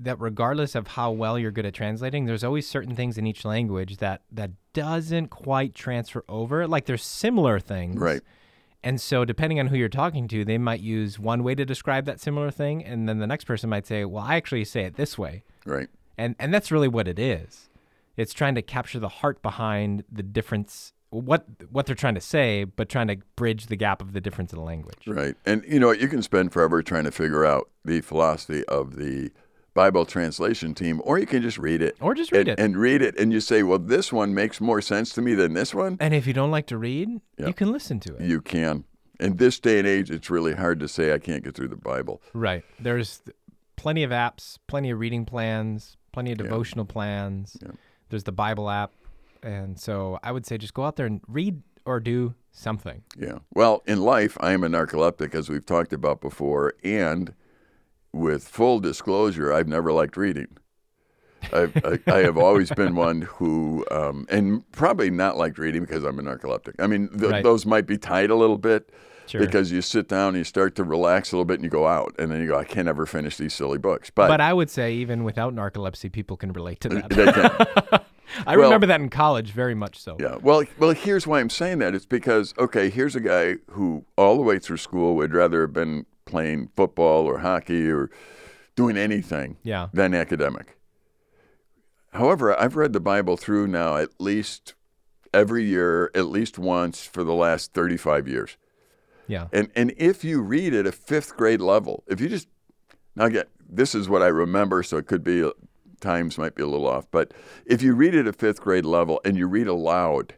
that 0.00 0.18
regardless 0.20 0.74
of 0.74 0.88
how 0.88 1.10
well 1.10 1.38
you're 1.38 1.50
good 1.50 1.66
at 1.66 1.74
translating, 1.74 2.26
there's 2.26 2.44
always 2.44 2.68
certain 2.68 2.94
things 2.94 3.18
in 3.18 3.26
each 3.26 3.44
language 3.44 3.98
that 3.98 4.22
that 4.32 4.50
doesn't 4.72 5.28
quite 5.28 5.74
transfer 5.74 6.24
over. 6.28 6.66
Like 6.66 6.86
there's 6.86 7.04
similar 7.04 7.58
things, 7.60 7.96
Right. 7.96 8.22
And 8.84 9.00
so, 9.00 9.24
depending 9.24 9.58
on 9.58 9.66
who 9.66 9.76
you're 9.76 9.88
talking 9.88 10.28
to, 10.28 10.44
they 10.44 10.56
might 10.56 10.78
use 10.80 11.18
one 11.18 11.42
way 11.42 11.56
to 11.56 11.64
describe 11.64 12.04
that 12.04 12.20
similar 12.20 12.50
thing, 12.52 12.84
and 12.84 13.08
then 13.08 13.18
the 13.18 13.26
next 13.26 13.44
person 13.44 13.68
might 13.68 13.86
say, 13.88 14.04
"Well, 14.04 14.22
I 14.22 14.36
actually 14.36 14.64
say 14.64 14.82
it 14.84 14.94
this 14.94 15.18
way," 15.18 15.42
Right. 15.66 15.88
and 16.16 16.36
and 16.38 16.54
that's 16.54 16.70
really 16.70 16.86
what 16.86 17.08
it 17.08 17.18
is. 17.18 17.67
It's 18.18 18.34
trying 18.34 18.54
to 18.56 18.62
capture 18.62 18.98
the 18.98 19.08
heart 19.08 19.40
behind 19.42 20.04
the 20.12 20.22
difference, 20.22 20.92
what 21.10 21.46
what 21.70 21.86
they're 21.86 21.94
trying 21.94 22.16
to 22.16 22.20
say, 22.20 22.64
but 22.64 22.88
trying 22.90 23.08
to 23.08 23.16
bridge 23.36 23.66
the 23.66 23.76
gap 23.76 24.02
of 24.02 24.12
the 24.12 24.20
difference 24.20 24.52
in 24.52 24.58
the 24.58 24.64
language. 24.64 25.06
Right. 25.06 25.34
And 25.46 25.64
you 25.66 25.80
know, 25.80 25.92
you 25.92 26.08
can 26.08 26.20
spend 26.22 26.52
forever 26.52 26.82
trying 26.82 27.04
to 27.04 27.10
figure 27.12 27.46
out 27.46 27.70
the 27.84 28.00
philosophy 28.02 28.64
of 28.66 28.96
the 28.96 29.30
Bible 29.72 30.04
translation 30.04 30.74
team, 30.74 31.00
or 31.04 31.18
you 31.20 31.26
can 31.26 31.40
just 31.40 31.56
read 31.58 31.80
it. 31.80 31.96
Or 32.00 32.12
just 32.12 32.32
read 32.32 32.48
and, 32.48 32.58
it. 32.58 32.62
And 32.62 32.76
read 32.76 33.00
it, 33.00 33.16
and 33.18 33.32
you 33.32 33.38
say, 33.38 33.62
well, 33.62 33.78
this 33.78 34.12
one 34.12 34.34
makes 34.34 34.60
more 34.60 34.80
sense 34.82 35.12
to 35.14 35.22
me 35.22 35.34
than 35.34 35.54
this 35.54 35.72
one. 35.72 35.96
And 36.00 36.12
if 36.12 36.26
you 36.26 36.32
don't 36.32 36.50
like 36.50 36.66
to 36.66 36.76
read, 36.78 37.08
Yeah. 37.38 37.46
you 37.46 37.52
can 37.52 37.70
listen 37.70 38.00
to 38.00 38.16
it. 38.16 38.22
You 38.22 38.40
can. 38.40 38.84
In 39.20 39.36
this 39.36 39.60
day 39.60 39.78
and 39.78 39.86
age, 39.86 40.10
it's 40.10 40.30
really 40.30 40.54
hard 40.54 40.80
to 40.80 40.88
say 40.88 41.12
I 41.12 41.18
can't 41.18 41.44
get 41.44 41.54
through 41.54 41.68
the 41.68 41.76
Bible. 41.76 42.20
Right. 42.34 42.64
There's 42.80 43.22
plenty 43.76 44.02
of 44.02 44.10
apps, 44.10 44.58
plenty 44.66 44.90
of 44.90 44.98
reading 44.98 45.24
plans, 45.24 45.96
plenty 46.12 46.32
of 46.32 46.38
Yeah. 46.38 46.44
devotional 46.44 46.84
plans. 46.84 47.56
Yeah. 47.62 47.70
There's 48.10 48.24
the 48.24 48.32
Bible 48.32 48.70
app. 48.70 48.92
And 49.42 49.78
so 49.78 50.18
I 50.22 50.32
would 50.32 50.46
say 50.46 50.58
just 50.58 50.74
go 50.74 50.84
out 50.84 50.96
there 50.96 51.06
and 51.06 51.20
read 51.28 51.62
or 51.84 52.00
do 52.00 52.34
something. 52.50 53.02
Yeah. 53.16 53.38
Well, 53.54 53.82
in 53.86 54.00
life, 54.02 54.36
I 54.40 54.52
am 54.52 54.64
a 54.64 54.68
narcoleptic, 54.68 55.34
as 55.34 55.48
we've 55.48 55.64
talked 55.64 55.92
about 55.92 56.20
before, 56.20 56.74
and 56.82 57.32
with 58.12 58.46
full 58.48 58.80
disclosure, 58.80 59.52
I've 59.52 59.68
never 59.68 59.92
liked 59.92 60.16
reading. 60.16 60.48
I've, 61.52 61.76
I, 61.84 61.98
I 62.08 62.18
have 62.22 62.36
always 62.36 62.70
been 62.72 62.94
one 62.96 63.22
who, 63.22 63.86
um, 63.90 64.26
and 64.28 64.70
probably 64.72 65.08
not 65.10 65.36
liked 65.36 65.56
reading 65.58 65.82
because 65.82 66.02
I'm 66.04 66.18
a 66.18 66.22
narcoleptic. 66.22 66.74
I 66.80 66.86
mean, 66.88 67.08
th- 67.10 67.30
Right. 67.30 67.44
those 67.44 67.64
might 67.64 67.86
be 67.86 67.96
tied 67.96 68.30
a 68.30 68.34
little 68.34 68.58
bit 68.58 68.90
Sure. 69.28 69.40
because 69.40 69.70
you 69.72 69.82
sit 69.82 70.08
down 70.08 70.28
and 70.28 70.38
you 70.38 70.44
start 70.44 70.74
to 70.76 70.84
relax 70.84 71.32
a 71.32 71.36
little 71.36 71.44
bit 71.44 71.54
and 71.54 71.64
you 71.64 71.70
go 71.70 71.86
out, 71.86 72.14
and 72.18 72.30
then 72.30 72.40
you 72.40 72.46
go, 72.48 72.58
I 72.58 72.64
can't 72.64 72.88
ever 72.88 73.06
finish 73.06 73.36
these 73.36 73.54
silly 73.54 73.78
books. 73.78 74.10
but 74.10 74.28
But, 74.28 74.40
I 74.40 74.52
would 74.52 74.70
say 74.70 74.92
even 74.94 75.24
without 75.24 75.54
narcolepsy, 75.54 76.10
people 76.10 76.36
can 76.36 76.52
relate 76.52 76.80
to 76.80 76.88
uh, 76.88 77.06
that. 77.06 77.10
they 77.10 77.32
can. 77.32 78.00
I 78.46 78.56
Well- 78.56 78.66
remember 78.66 78.86
that 78.86 79.00
in 79.00 79.08
college 79.10 79.52
very 79.52 79.74
much 79.74 79.98
so. 79.98 80.16
Yeah. 80.20 80.36
Well, 80.42 80.62
well, 80.78 80.90
here's 80.92 81.26
why 81.26 81.40
I'm 81.40 81.50
saying 81.50 81.78
that. 81.78 81.94
It's 81.94 82.06
because 82.06 82.54
okay, 82.58 82.90
here's 82.90 83.16
a 83.16 83.20
guy 83.20 83.56
who 83.70 84.04
all 84.16 84.36
the 84.36 84.42
way 84.42 84.58
through 84.58 84.76
school 84.76 85.16
would 85.16 85.32
rather 85.34 85.62
have 85.62 85.72
been 85.72 86.06
playing 86.26 86.68
football 86.76 87.24
or 87.26 87.38
hockey 87.38 87.90
or 87.90 88.10
doing 88.76 88.96
anything 88.96 89.56
Yeah. 89.62 89.88
than 89.92 90.14
academic. 90.14 90.76
However, 92.12 92.58
I've 92.58 92.76
read 92.76 92.92
the 92.92 93.00
Bible 93.00 93.36
through 93.36 93.66
now 93.66 93.96
at 93.96 94.10
least 94.18 94.74
every 95.34 95.64
year, 95.64 96.10
at 96.14 96.26
least 96.26 96.58
once 96.58 97.04
for 97.04 97.22
the 97.24 97.34
last 97.34 97.72
35 97.74 98.26
years. 98.28 98.56
Yeah. 99.28 99.46
And 99.52 99.70
and 99.76 99.94
if 99.96 100.24
you 100.24 100.40
read 100.40 100.74
at 100.74 100.86
a 100.86 100.92
fifth 100.92 101.36
grade 101.36 101.60
level, 101.60 102.02
if 102.06 102.20
you 102.20 102.28
just 102.28 102.48
now 103.14 103.26
again, 103.26 103.44
this 103.68 103.94
is 103.94 104.08
what 104.08 104.22
I 104.22 104.28
remember, 104.28 104.82
so 104.82 104.96
it 104.96 105.06
could 105.06 105.22
be 105.22 105.42
uh, 105.44 105.50
times 106.00 106.38
might 106.38 106.54
be 106.54 106.62
a 106.62 106.66
little 106.66 106.88
off, 106.88 107.10
but 107.10 107.32
if 107.66 107.82
you 107.82 107.94
read 107.94 108.14
at 108.14 108.26
a 108.26 108.32
fifth 108.32 108.60
grade 108.60 108.84
level 108.84 109.20
and 109.24 109.36
you 109.36 109.46
read 109.46 109.66
aloud, 109.66 110.34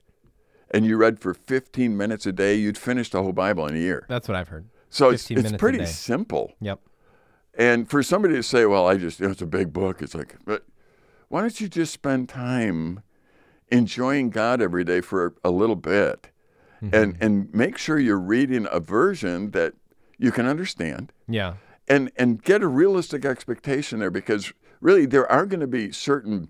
and 0.70 0.86
you 0.86 0.96
read 0.96 1.18
for 1.18 1.34
15 1.34 1.96
minutes 1.96 2.26
a 2.26 2.32
day, 2.32 2.54
you'd 2.54 2.78
finish 2.78 3.10
the 3.10 3.22
whole 3.22 3.32
Bible 3.32 3.66
in 3.66 3.74
a 3.74 3.78
year. 3.78 4.06
That's 4.08 4.28
what 4.28 4.36
I've 4.36 4.48
heard. 4.48 4.66
So 4.88 5.10
it's 5.10 5.30
it's 5.30 5.52
pretty 5.52 5.84
simple. 5.86 6.52
Yep. 6.60 6.80
And 7.54 7.88
for 7.90 8.02
somebody 8.02 8.34
to 8.34 8.42
say, 8.42 8.66
"Well, 8.66 8.86
I 8.86 8.96
just 8.96 9.20
you 9.20 9.26
know, 9.26 9.32
it's 9.32 9.42
a 9.42 9.46
big 9.46 9.72
book," 9.72 10.02
it's 10.02 10.14
like, 10.14 10.36
but 10.44 10.64
why 11.28 11.42
don't 11.42 11.60
you 11.60 11.68
just 11.68 11.92
spend 11.92 12.28
time 12.28 13.02
enjoying 13.68 14.30
God 14.30 14.60
every 14.60 14.84
day 14.84 15.00
for 15.00 15.34
a 15.44 15.50
little 15.50 15.76
bit, 15.76 16.29
and 16.80 17.16
and 17.20 17.52
make 17.54 17.76
sure 17.78 17.98
you're 17.98 18.18
reading 18.18 18.66
a 18.70 18.80
version 18.80 19.50
that 19.52 19.74
you 20.18 20.30
can 20.32 20.46
understand, 20.46 21.12
Yeah. 21.28 21.54
and 21.88 22.10
and 22.16 22.42
get 22.42 22.62
a 22.62 22.68
realistic 22.68 23.24
expectation 23.24 23.98
there, 24.00 24.10
because 24.10 24.52
really 24.80 25.06
there 25.06 25.30
are 25.30 25.46
going 25.46 25.60
to 25.60 25.66
be 25.66 25.92
certain 25.92 26.48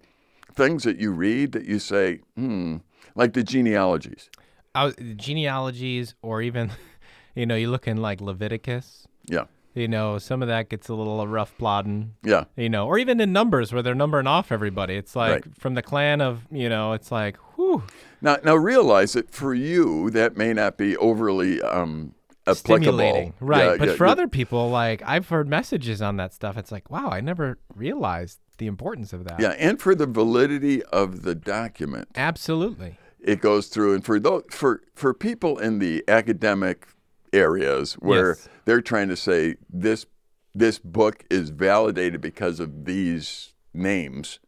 things 0.54 0.82
that 0.84 0.98
you 0.98 1.12
read 1.12 1.52
that 1.52 1.64
you 1.64 1.78
say, 1.78 2.20
hmm, 2.36 2.78
like 3.14 3.32
the 3.32 3.42
genealogies. 3.42 4.30
I 4.74 4.84
was, 4.84 4.94
genealogies, 5.16 6.14
or 6.22 6.42
even, 6.42 6.70
you 7.34 7.46
know, 7.46 7.56
you 7.56 7.70
look 7.70 7.86
in 7.88 7.96
like 7.98 8.20
Leviticus. 8.20 9.06
Yeah, 9.26 9.44
You 9.74 9.86
know, 9.86 10.18
some 10.18 10.42
of 10.42 10.48
that 10.48 10.68
gets 10.68 10.88
a 10.88 10.94
little 10.94 11.26
rough 11.28 11.56
plodding. 11.56 12.14
yeah, 12.24 12.44
You 12.56 12.68
know, 12.68 12.86
or 12.86 12.98
even 12.98 13.20
in 13.20 13.32
numbers 13.32 13.72
where 13.72 13.82
they're 13.82 13.94
numbering 13.94 14.26
off 14.26 14.50
everybody. 14.50 14.96
It's 14.96 15.14
like 15.14 15.32
Right. 15.46 15.56
from 15.58 15.74
the 15.74 15.82
clan 15.82 16.20
of, 16.20 16.42
you 16.50 16.68
know, 16.68 16.92
it's 16.92 17.12
like, 17.12 17.36
whew, 17.56 17.84
Now, 18.20 18.38
now 18.44 18.56
realize 18.56 19.12
that 19.12 19.30
for 19.30 19.54
you, 19.54 20.10
that 20.10 20.36
may 20.36 20.52
not 20.52 20.76
be 20.76 20.96
overly 20.96 21.62
um, 21.62 22.14
applicable. 22.48 22.62
stimulating, 22.82 23.34
right? 23.38 23.64
Yeah, 23.72 23.76
but 23.78 23.88
yeah, 23.90 23.94
for 23.94 24.06
yeah. 24.06 24.12
other 24.12 24.26
people, 24.26 24.68
like 24.70 25.02
I've 25.06 25.28
heard 25.28 25.48
messages 25.48 26.02
on 26.02 26.16
that 26.16 26.34
stuff. 26.34 26.56
It's 26.58 26.72
like, 26.72 26.90
wow, 26.90 27.08
I 27.10 27.20
never 27.20 27.58
realized 27.76 28.40
the 28.58 28.66
importance 28.66 29.12
of 29.12 29.22
that. 29.24 29.38
yeah, 29.40 29.50
and 29.50 29.80
for 29.80 29.94
the 29.94 30.06
validity 30.06 30.82
of 30.86 31.22
the 31.22 31.34
document, 31.36 32.08
absolutely. 32.16 32.98
it 33.20 33.40
goes 33.40 33.68
through. 33.68 33.94
And 33.94 34.04
for 34.04 34.18
those, 34.18 34.42
for 34.50 34.82
for 34.96 35.14
people 35.14 35.58
in 35.58 35.78
the 35.78 36.02
academic 36.08 36.88
areas 37.32 37.94
where 37.94 38.30
Yes. 38.30 38.48
they're 38.64 38.80
trying 38.80 39.08
to 39.08 39.16
say 39.16 39.56
this 39.72 40.06
this 40.52 40.78
book 40.80 41.24
is 41.30 41.50
validated 41.50 42.20
because 42.20 42.58
of 42.58 42.84
these 42.84 43.52
names. 43.72 44.40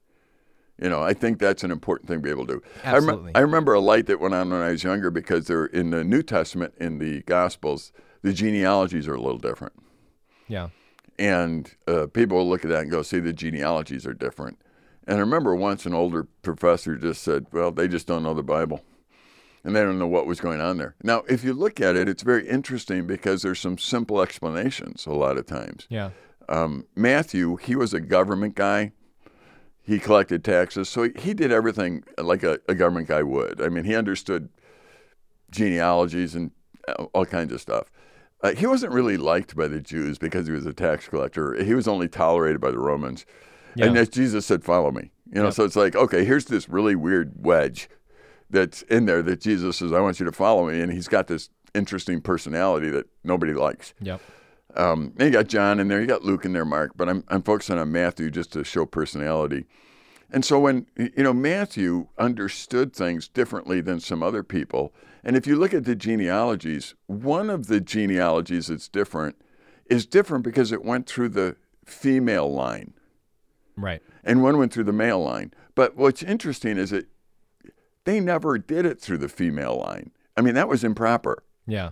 You 0.81 0.89
know, 0.91 1.01
I 1.01 1.15
think 1.15 1.39
that's 1.39 1.63
an 1.63 1.71
important 1.71 2.09
thing 2.09 2.19
to 2.19 2.23
be 2.23 2.31
able 2.31 2.47
to 2.49 2.55
do. 2.55 2.63
I, 2.83 2.99
rem- 2.99 3.31
I 3.37 3.41
remember 3.41 3.73
a 3.75 3.79
light 3.81 4.07
that 4.07 4.19
went 4.19 4.35
on 4.35 4.51
when 4.51 4.61
I 4.61 4.71
was 4.73 4.83
younger 4.83 5.13
because 5.13 5.47
they're 5.47 5.67
in 5.67 5.91
the 5.91 6.03
New 6.03 6.23
Testament, 6.25 6.75
in 6.81 6.99
the 6.99 7.23
Gospels, 7.23 7.93
the 8.23 8.33
genealogies 8.33 9.07
are 9.07 9.15
a 9.15 9.21
little 9.21 9.39
different. 9.39 9.75
Yeah, 10.49 10.71
And 11.21 11.73
uh, 11.87 12.09
people 12.09 12.39
will 12.39 12.49
look 12.49 12.65
at 12.65 12.71
that 12.71 12.83
and 12.83 12.91
go, 12.91 13.03
see, 13.03 13.21
the 13.21 13.33
genealogies 13.33 14.05
are 14.05 14.13
different. 14.15 14.59
And 15.07 15.19
I 15.19 15.21
remember 15.21 15.55
once 15.55 15.87
an 15.87 15.95
older 15.95 16.25
professor 16.43 16.97
just 16.97 17.23
said, 17.23 17.47
well, 17.53 17.71
they 17.71 17.87
just 17.87 18.09
don't 18.09 18.25
know 18.25 18.35
the 18.35 18.43
Bible. 18.43 18.81
And 19.65 19.77
they 19.77 19.81
don't 19.83 19.99
know 19.99 20.09
what 20.09 20.27
was 20.27 20.41
going 20.41 20.61
on 20.61 20.79
there. 20.79 20.97
Now, 21.05 21.23
if 21.29 21.45
you 21.45 21.53
look 21.53 21.81
at 21.81 21.95
it, 21.95 22.09
it's 22.09 22.23
very 22.25 22.49
interesting 22.49 23.07
because 23.07 23.43
there's 23.43 23.61
some 23.61 23.79
simple 23.79 24.21
explanations 24.21 25.07
a 25.07 25.13
lot 25.13 25.39
of 25.39 25.47
times. 25.47 25.87
yeah, 25.89 26.11
Um, 26.49 26.87
Matthew, 26.97 27.57
he 27.57 27.77
was 27.77 27.95
a 27.95 28.01
government 28.01 28.57
guy. 28.57 28.91
He 29.81 29.99
collected 30.01 30.43
taxes. 30.45 30.89
So 30.89 31.05
he, 31.05 31.11
he 31.17 31.35
did 31.35 31.53
everything 31.53 32.03
like 32.19 32.43
a, 32.43 32.59
a 32.69 32.75
government 32.75 33.07
guy 33.09 33.23
would. 33.23 33.61
I 33.63 33.69
mean, 33.69 33.85
he 33.85 33.95
understood 33.95 34.49
genealogies 35.51 36.35
and 36.35 36.51
all 37.13 37.25
kinds 37.27 37.53
of 37.53 37.61
stuff. 37.61 37.91
Uh, 38.43 38.53
he 38.55 38.67
wasn't 38.67 38.93
really 38.93 39.17
liked 39.17 39.55
by 39.55 39.69
the 39.69 39.81
Jews 39.81 40.19
because 40.19 40.47
he 40.47 40.53
was 40.53 40.67
a 40.67 40.73
tax 40.73 41.07
collector. 41.09 41.63
He 41.63 41.75
was 41.75 41.87
only 41.87 42.09
tolerated 42.09 42.61
by 42.61 42.73
the 42.73 42.79
Romans. 42.79 43.25
And 43.77 43.95
Yeah. 43.95 44.01
as 44.03 44.09
Jesus 44.09 44.45
said, 44.45 44.65
"Follow 44.65 44.91
me." 44.91 45.13
You 45.33 45.39
know, 45.41 45.45
Yep. 45.47 45.55
so 45.55 45.65
it's 45.65 45.77
like, 45.77 45.95
okay, 45.97 46.25
here's 46.25 46.47
this 46.47 46.69
really 46.69 46.95
weird 46.97 47.33
wedge 47.37 47.89
that's 48.53 48.83
in 48.83 49.07
there 49.07 49.23
that 49.23 49.41
Jesus 49.41 49.79
says, 49.79 49.93
"I 49.93 50.01
want 50.01 50.21
you 50.21 50.27
to 50.27 50.33
follow 50.33 50.69
me," 50.69 50.81
and 50.81 50.93
he's 50.93 51.09
got 51.09 51.27
this 51.27 51.51
interesting 51.75 52.21
personality 52.21 52.91
that 52.91 53.07
nobody 53.25 53.55
likes. 53.55 53.95
yep, 54.01 54.21
Um, 54.77 55.13
and 55.19 55.27
you 55.27 55.31
got 55.31 55.49
John 55.49 55.81
in 55.81 55.89
there, 55.89 56.01
you 56.01 56.07
got 56.07 56.23
Luke 56.23 56.45
in 56.45 56.53
there, 56.53 56.65
Mark, 56.65 56.93
but 56.97 57.09
I'm 57.09 57.25
I'm 57.29 57.43
focusing 57.43 57.79
on 57.79 57.91
Matthew 57.91 58.31
just 58.31 58.53
to 58.53 58.63
show 58.65 58.87
personality. 58.87 59.65
And 60.31 60.45
so 60.45 60.59
when 60.59 60.87
you 60.97 61.25
know 61.25 61.35
Matthew 61.35 62.09
understood 62.19 62.95
things 62.95 63.29
differently 63.29 63.81
than 63.81 64.01
some 64.01 64.23
other 64.23 64.43
people, 64.43 64.95
and 65.25 65.37
if 65.37 65.47
you 65.47 65.57
look 65.57 65.75
at 65.75 65.85
the 65.85 65.95
genealogies, 65.95 66.95
one 67.07 67.51
of 67.51 67.67
the 67.67 67.81
genealogies 67.81 68.69
that's 68.69 68.89
different 68.89 69.37
is 69.87 70.07
different 70.07 70.45
because 70.45 70.73
it 70.73 70.85
went 70.85 71.07
through 71.07 71.29
the 71.31 71.57
female 71.85 72.51
line, 72.51 72.95
right. 73.77 74.01
and 74.25 74.43
one 74.43 74.57
went 74.57 74.73
through 74.73 74.85
the 74.85 74.93
male 74.93 75.23
line. 75.23 75.53
But 75.75 75.97
what's 75.97 76.23
interesting 76.23 76.79
is 76.79 76.91
that 76.91 77.07
they 78.05 78.21
never 78.21 78.59
did 78.59 78.85
it 78.87 79.01
through 79.01 79.19
the 79.19 79.29
female 79.29 79.79
line. 79.79 80.11
I 80.37 80.41
mean, 80.41 80.55
that 80.55 80.69
was 80.69 80.83
improper. 80.85 81.43
Yeah, 81.67 81.91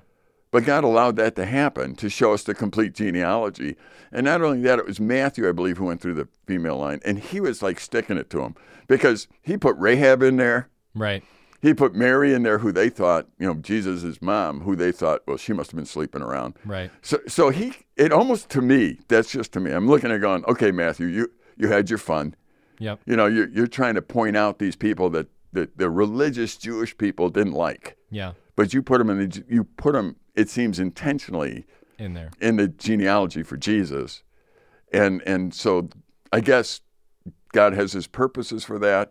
But 0.51 0.65
God 0.65 0.83
allowed 0.83 1.15
that 1.17 1.37
to 1.37 1.47
happen 1.47 1.95
to 1.97 2.09
show 2.11 2.33
us 2.33 2.43
the 2.43 2.55
complete 2.55 2.95
genealogy. 2.95 3.77
And 4.11 4.25
not 4.25 4.43
only 4.43 4.61
that, 4.63 4.79
it 4.81 4.87
was 4.87 4.99
Matthew, 4.99 5.49
I 5.49 5.53
believe, 5.53 5.77
who 5.79 5.85
went 5.85 6.01
through 6.01 6.15
the 6.15 6.29
female 6.47 6.79
line. 6.79 7.01
And 7.05 7.19
he 7.21 7.41
was 7.41 7.63
like 7.63 7.79
sticking 7.79 8.17
it 8.17 8.31
to 8.31 8.41
him 8.41 8.57
because 8.89 9.29
he 9.43 9.57
put 9.57 9.77
Rahab 9.77 10.23
in 10.23 10.37
there. 10.37 10.69
right. 10.95 11.23
He 11.63 11.75
put 11.75 11.95
Mary 11.95 12.33
in 12.33 12.43
there, 12.43 12.57
who 12.57 12.73
they 12.73 12.89
thought, 12.89 13.27
you 13.39 13.47
know, 13.47 13.53
Jesus' 13.53 14.23
mom, 14.23 14.63
who 14.63 14.75
they 14.75 14.91
thought, 14.93 15.21
well, 15.27 15.37
she 15.37 15.53
must 15.53 15.71
have 15.71 15.77
been 15.77 15.85
sleeping 15.85 16.23
around. 16.23 16.55
Right. 16.65 16.91
So, 17.03 17.19
so 17.29 17.51
he, 17.51 17.75
it 17.97 18.13
almost 18.13 18.49
to 18.53 18.63
me, 18.63 18.99
that's 19.09 19.31
just 19.31 19.53
to 19.53 19.61
me. 19.61 19.71
I'm 19.71 19.87
looking 19.87 20.11
at 20.11 20.23
going, 20.23 20.43
okay, 20.47 20.71
Matthew, 20.71 21.07
you, 21.09 21.31
you 21.59 21.69
had 21.69 21.91
your 21.91 21.99
fun. 21.99 22.35
Yep. 22.79 23.01
You 23.05 23.15
know, 23.15 23.27
you're, 23.27 23.51
you're 23.51 23.67
trying 23.67 23.95
to 23.97 24.01
point 24.01 24.39
out 24.39 24.59
these 24.59 24.75
people 24.75 25.11
that, 25.11 25.27
that 25.53 25.79
the 25.79 25.91
religious 25.91 26.57
Jewish 26.57 26.97
people 26.97 27.29
didn't 27.29 27.53
like, 27.55 27.97
Yeah. 28.11 28.33
but 28.57 28.73
you 28.75 28.83
put 28.83 28.99
them 28.99 29.11
in 29.11 29.19
the, 29.31 29.45
you 29.49 29.65
put 29.65 29.93
them, 29.95 30.17
it 30.35 30.49
seems 30.49 30.79
intentionally 30.79 31.67
In 31.99 32.15
there. 32.15 32.31
in 32.41 32.57
the 32.57 32.69
genealogy 32.69 33.43
for 33.43 33.57
Jesus. 33.57 34.23
And 34.93 35.23
and 35.27 35.55
so 35.55 35.89
I 36.33 36.41
guess 36.41 36.81
God 37.53 37.73
has 37.75 37.93
his 37.93 38.07
purposes 38.07 38.65
for 38.65 38.79
that. 38.79 39.11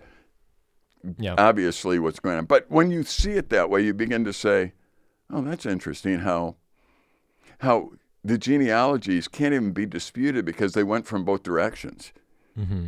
Yeah. 1.18 1.36
Obviously 1.38 2.00
what's 2.00 2.20
going 2.20 2.38
on. 2.38 2.46
But 2.46 2.66
when 2.70 2.92
you 2.92 3.04
see 3.04 3.32
it 3.32 3.50
that 3.50 3.70
way, 3.70 3.82
you 3.86 3.94
begin 3.94 4.24
to 4.26 4.34
say, 4.34 4.74
Oh, 5.30 5.42
that's 5.42 5.66
interesting 5.66 6.20
how 6.20 6.56
how 7.60 7.92
the 8.24 8.38
genealogies 8.38 9.28
can't 9.28 9.54
even 9.54 9.72
be 9.72 9.86
disputed 9.86 10.44
because 10.46 10.74
they 10.74 10.84
went 10.84 11.06
from 11.08 11.24
both 11.24 11.44
directions. 11.44 12.12
mm-hmm. 12.58 12.88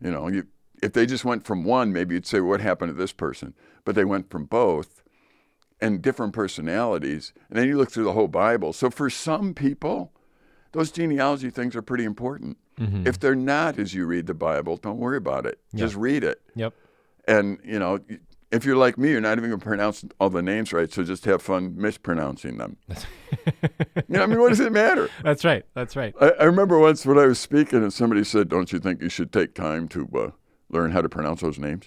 You 0.00 0.10
know, 0.10 0.28
you 0.28 0.46
if 0.82 0.92
they 0.92 1.06
just 1.06 1.24
went 1.24 1.46
from 1.46 1.64
one, 1.64 1.92
maybe 1.92 2.14
you'd 2.14 2.26
say, 2.26 2.40
What 2.40 2.60
happened 2.60 2.90
to 2.90 2.94
this 2.94 3.12
person? 3.12 3.54
But 3.84 3.94
they 3.94 4.04
went 4.04 4.30
from 4.30 4.44
both 4.44 5.02
and 5.80 6.00
different 6.00 6.32
personalities. 6.32 7.32
And 7.48 7.58
then 7.58 7.68
you 7.68 7.76
look 7.76 7.90
through 7.90 8.04
the 8.04 8.12
whole 8.12 8.28
Bible. 8.28 8.72
So 8.72 8.90
for 8.90 9.10
some 9.10 9.54
people, 9.54 10.12
those 10.72 10.90
genealogy 10.90 11.50
things 11.50 11.76
are 11.76 11.82
pretty 11.82 12.04
important. 12.04 12.56
Mm-hmm. 12.80 13.06
If 13.06 13.18
they're 13.20 13.34
not 13.34 13.78
as 13.78 13.94
you 13.94 14.06
read 14.06 14.26
the 14.26 14.34
Bible, 14.34 14.76
don't 14.76 14.98
worry 14.98 15.16
about 15.16 15.46
it. 15.46 15.58
Yeah. 15.72 15.80
Just 15.80 15.96
read 15.96 16.24
it. 16.24 16.40
Yep. 16.54 16.74
And, 17.28 17.58
you 17.64 17.78
know, 17.78 17.98
if 18.52 18.64
you're 18.64 18.76
like 18.76 18.96
me, 18.96 19.10
you're 19.10 19.20
not 19.20 19.38
even 19.38 19.50
going 19.50 19.60
to 19.60 19.66
pronounce 19.66 20.04
all 20.20 20.30
the 20.30 20.42
names 20.42 20.72
right. 20.72 20.92
So 20.92 21.02
just 21.02 21.24
have 21.24 21.42
fun 21.42 21.74
mispronouncing 21.76 22.58
them. 22.58 22.76
you 22.88 24.02
know, 24.08 24.22
I 24.22 24.26
mean, 24.26 24.40
what 24.40 24.50
does 24.50 24.60
it 24.60 24.72
matter? 24.72 25.08
That's 25.22 25.44
right. 25.44 25.64
That's 25.74 25.96
right. 25.96 26.14
I, 26.20 26.30
I 26.40 26.44
remember 26.44 26.78
once 26.78 27.04
when 27.04 27.18
I 27.18 27.26
was 27.26 27.40
speaking 27.40 27.82
and 27.82 27.92
somebody 27.92 28.22
said, 28.24 28.48
Don't 28.48 28.72
you 28.72 28.78
think 28.78 29.02
you 29.02 29.08
should 29.08 29.32
take 29.32 29.54
time 29.54 29.88
to 29.88 30.08
uh, 30.14 30.30
learn 30.68 30.92
how 30.92 31.00
to 31.00 31.08
pronounce 31.08 31.40
those 31.40 31.58
names? 31.58 31.86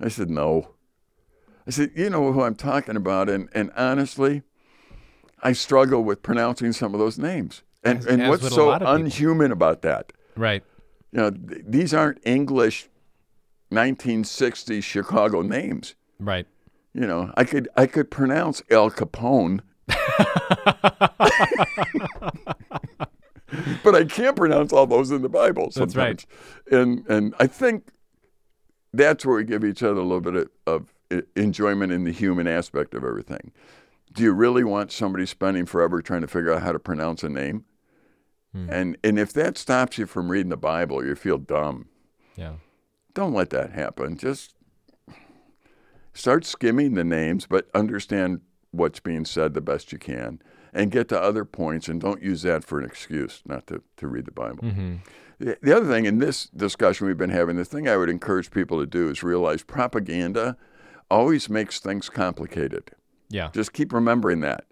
I 0.00 0.08
said, 0.08 0.30
No. 0.30 0.74
I 1.66 1.70
said, 1.70 1.90
You 1.94 2.10
know 2.10 2.32
who 2.32 2.42
I'm 2.42 2.54
talking 2.54 2.96
about. 2.96 3.28
And, 3.28 3.48
and 3.54 3.70
honestly, 3.76 4.42
I 5.42 5.52
struggle 5.52 6.02
with 6.02 6.22
pronouncing 6.22 6.72
some 6.72 6.94
of 6.94 7.00
those 7.00 7.18
names. 7.18 7.62
And, 7.84 7.98
As- 8.00 8.06
and 8.06 8.22
as 8.22 8.28
what's 8.30 8.54
so 8.54 8.72
unhuman 8.72 9.52
about 9.52 9.82
that? 9.82 10.12
Right. 10.36 10.62
You 11.12 11.18
know, 11.20 11.30
th- 11.30 11.62
these 11.66 11.94
aren't 11.94 12.18
English 12.24 12.88
1960s 13.72 14.82
Chicago 14.82 15.42
names. 15.42 15.94
Right. 16.18 16.46
You 16.94 17.06
know, 17.06 17.32
I 17.36 17.44
could 17.44 17.68
I 17.76 17.86
could 17.86 18.10
pronounce 18.10 18.62
Al 18.70 18.90
Capone, 18.90 19.60
but 23.84 23.94
I 23.94 24.04
can't 24.04 24.36
pronounce 24.36 24.72
all 24.72 24.86
those 24.86 25.10
in 25.10 25.22
the 25.22 25.28
Bible 25.28 25.70
That's 25.74 25.96
right. 25.96 26.20
sometimes. 26.20 26.26
And 26.70 27.06
and 27.08 27.34
I 27.38 27.46
think 27.46 27.90
that's 28.92 29.24
where 29.24 29.36
we 29.36 29.44
give 29.44 29.64
each 29.64 29.82
other 29.82 30.00
a 30.00 30.04
little 30.04 30.20
bit 30.20 30.34
of, 30.34 30.48
of 30.66 31.26
enjoyment 31.36 31.92
in 31.92 32.04
the 32.04 32.12
human 32.12 32.46
aspect 32.46 32.94
of 32.94 33.04
everything. 33.04 33.52
Do 34.12 34.22
you 34.22 34.32
really 34.32 34.64
want 34.64 34.92
somebody 34.92 35.26
spending 35.26 35.66
forever 35.66 36.00
trying 36.00 36.22
to 36.22 36.28
figure 36.28 36.52
out 36.52 36.62
how 36.62 36.72
to 36.72 36.78
pronounce 36.78 37.22
a 37.22 37.28
name? 37.28 37.64
Hmm. 38.52 38.70
And 38.70 38.98
and 39.04 39.18
if 39.18 39.32
that 39.34 39.58
stops 39.58 39.98
you 39.98 40.06
from 40.06 40.30
reading 40.30 40.50
the 40.50 40.56
Bible, 40.56 41.04
you 41.04 41.14
feel 41.14 41.38
dumb. 41.38 41.88
Yeah. 42.36 42.54
Don't 43.14 43.34
let 43.34 43.50
that 43.50 43.72
happen. 43.72 44.16
Just 44.16 44.54
start 46.14 46.44
skimming 46.44 46.94
the 46.94 47.04
names, 47.04 47.46
but 47.46 47.68
understand 47.74 48.40
what's 48.70 49.00
being 49.00 49.24
said 49.24 49.54
the 49.54 49.60
best 49.60 49.92
you 49.92 49.98
can, 49.98 50.40
and 50.72 50.90
get 50.90 51.08
to 51.08 51.20
other 51.20 51.44
points, 51.44 51.88
and 51.88 52.00
don't 52.00 52.22
use 52.22 52.42
that 52.42 52.64
for 52.64 52.78
an 52.78 52.84
excuse 52.84 53.42
not 53.46 53.66
to, 53.68 53.82
to 53.96 54.06
read 54.06 54.26
the 54.26 54.32
Bible. 54.32 54.62
Mm-hmm. 54.62 54.96
The 55.38 55.58
the 55.62 55.76
other 55.76 55.86
thing 55.86 56.04
in 56.04 56.18
this 56.18 56.46
discussion 56.46 57.06
we've 57.06 57.16
been 57.16 57.30
having, 57.30 57.56
the 57.56 57.64
thing 57.64 57.88
I 57.88 57.96
would 57.96 58.10
encourage 58.10 58.50
people 58.50 58.80
to 58.80 58.86
do 58.86 59.08
is 59.08 59.22
realize 59.22 59.62
propaganda 59.62 60.56
always 61.10 61.48
makes 61.48 61.80
things 61.80 62.08
complicated. 62.08 62.90
Yeah. 63.28 63.50
Just 63.52 63.72
keep 63.72 63.92
remembering 63.92 64.40
that. 64.40 64.64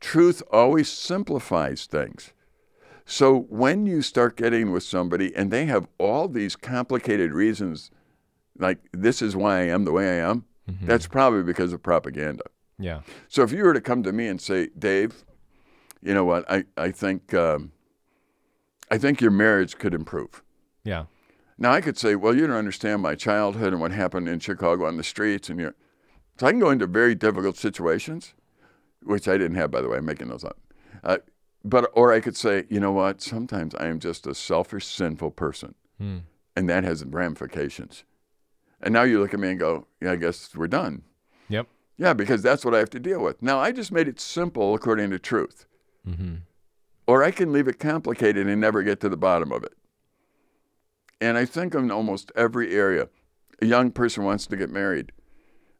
Truth 0.00 0.42
always 0.52 0.88
simplifies 0.88 1.86
things. 1.86 2.32
So 3.04 3.46
when 3.48 3.86
you 3.86 4.02
start 4.02 4.36
getting 4.36 4.72
with 4.72 4.82
somebody 4.82 5.34
and 5.34 5.50
they 5.50 5.66
have 5.66 5.86
all 5.98 6.28
these 6.28 6.56
complicated 6.56 7.32
reasons, 7.32 7.90
like 8.58 8.78
this 8.92 9.22
is 9.22 9.36
why 9.36 9.60
I 9.60 9.64
am 9.64 9.84
the 9.84 9.92
way 9.92 10.20
I 10.20 10.28
am, 10.28 10.44
that's 10.82 11.06
probably 11.06 11.44
because 11.44 11.72
of 11.72 11.82
propaganda. 11.82 12.42
Yeah. 12.78 13.00
So 13.28 13.42
if 13.42 13.52
you 13.52 13.64
were 13.64 13.72
to 13.74 13.80
come 13.80 14.02
to 14.02 14.12
me 14.12 14.26
and 14.28 14.40
say, 14.40 14.68
Dave, 14.78 15.24
you 16.02 16.12
know 16.14 16.24
what, 16.24 16.50
I, 16.50 16.64
I 16.76 16.90
think 16.90 17.32
um, 17.34 17.72
I 18.90 18.98
think 18.98 19.20
your 19.20 19.30
marriage 19.30 19.78
could 19.78 19.94
improve. 19.94 20.42
Yeah. 20.84 21.06
Now 21.58 21.72
I 21.72 21.80
could 21.80 21.96
say, 21.96 22.14
well, 22.16 22.34
you 22.36 22.46
don't 22.46 22.56
understand 22.56 23.00
my 23.02 23.14
childhood 23.14 23.72
and 23.72 23.80
what 23.80 23.92
happened 23.92 24.28
in 24.28 24.40
Chicago 24.40 24.86
on 24.86 24.96
the 24.98 25.02
streets, 25.04 25.48
and 25.48 25.58
you're 25.58 25.74
so 26.38 26.46
I 26.46 26.50
can 26.50 26.60
go 26.60 26.68
into 26.70 26.86
very 26.86 27.14
difficult 27.14 27.56
situations, 27.56 28.34
which 29.02 29.26
I 29.26 29.38
didn't 29.38 29.56
have, 29.56 29.70
by 29.70 29.80
the 29.80 29.88
way. 29.88 29.96
I'm 29.96 30.04
making 30.04 30.28
those 30.28 30.44
up. 30.44 30.58
Uh, 31.02 31.16
but 31.64 31.90
or 31.94 32.12
I 32.12 32.20
could 32.20 32.36
say, 32.36 32.64
you 32.68 32.78
know 32.78 32.92
what? 32.92 33.22
Sometimes 33.22 33.74
I 33.74 33.86
am 33.86 33.98
just 34.00 34.26
a 34.26 34.34
selfish, 34.34 34.84
sinful 34.86 35.30
person, 35.30 35.74
Hmm. 35.98 36.18
and 36.54 36.68
that 36.68 36.84
has 36.84 37.02
ramifications. 37.06 38.04
And 38.82 38.92
now 38.92 39.04
you 39.04 39.18
look 39.18 39.32
at 39.32 39.40
me 39.40 39.48
and 39.48 39.58
go, 39.58 39.86
yeah, 40.02 40.12
I 40.12 40.16
guess 40.16 40.54
we're 40.54 40.66
done. 40.68 41.02
Yeah, 41.98 42.12
because 42.12 42.42
that's 42.42 42.64
what 42.64 42.74
I 42.74 42.78
have 42.78 42.90
to 42.90 43.00
deal 43.00 43.22
with. 43.22 43.40
Now 43.42 43.58
I 43.58 43.72
just 43.72 43.90
made 43.92 44.06
it 44.08 44.20
simple 44.20 44.74
according 44.74 45.10
to 45.10 45.18
truth, 45.18 45.66
Mm-hmm. 46.06 46.34
or 47.06 47.24
I 47.24 47.30
can 47.32 47.52
leave 47.52 47.66
it 47.68 47.78
complicated 47.80 48.46
and 48.46 48.60
never 48.60 48.82
get 48.82 49.00
to 49.00 49.08
the 49.08 49.16
bottom 49.16 49.50
of 49.50 49.64
it. 49.64 49.72
And 51.20 51.36
I 51.38 51.44
think 51.46 51.74
in 51.74 51.90
almost 51.90 52.30
every 52.36 52.74
area, 52.74 53.08
a 53.62 53.66
young 53.66 53.90
person 53.90 54.22
wants 54.24 54.46
to 54.46 54.56
get 54.56 54.70
married. 54.70 55.12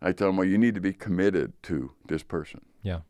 I 0.03 0.13
tell 0.13 0.29
them, 0.29 0.37
well, 0.39 0.47
you 0.49 0.59
need 0.59 0.75
to 0.75 0.81
be 0.81 0.93
committed 0.93 1.53
to 1.65 1.93
this 2.09 2.23
person. 2.23 2.63
Yeah. 2.83 3.01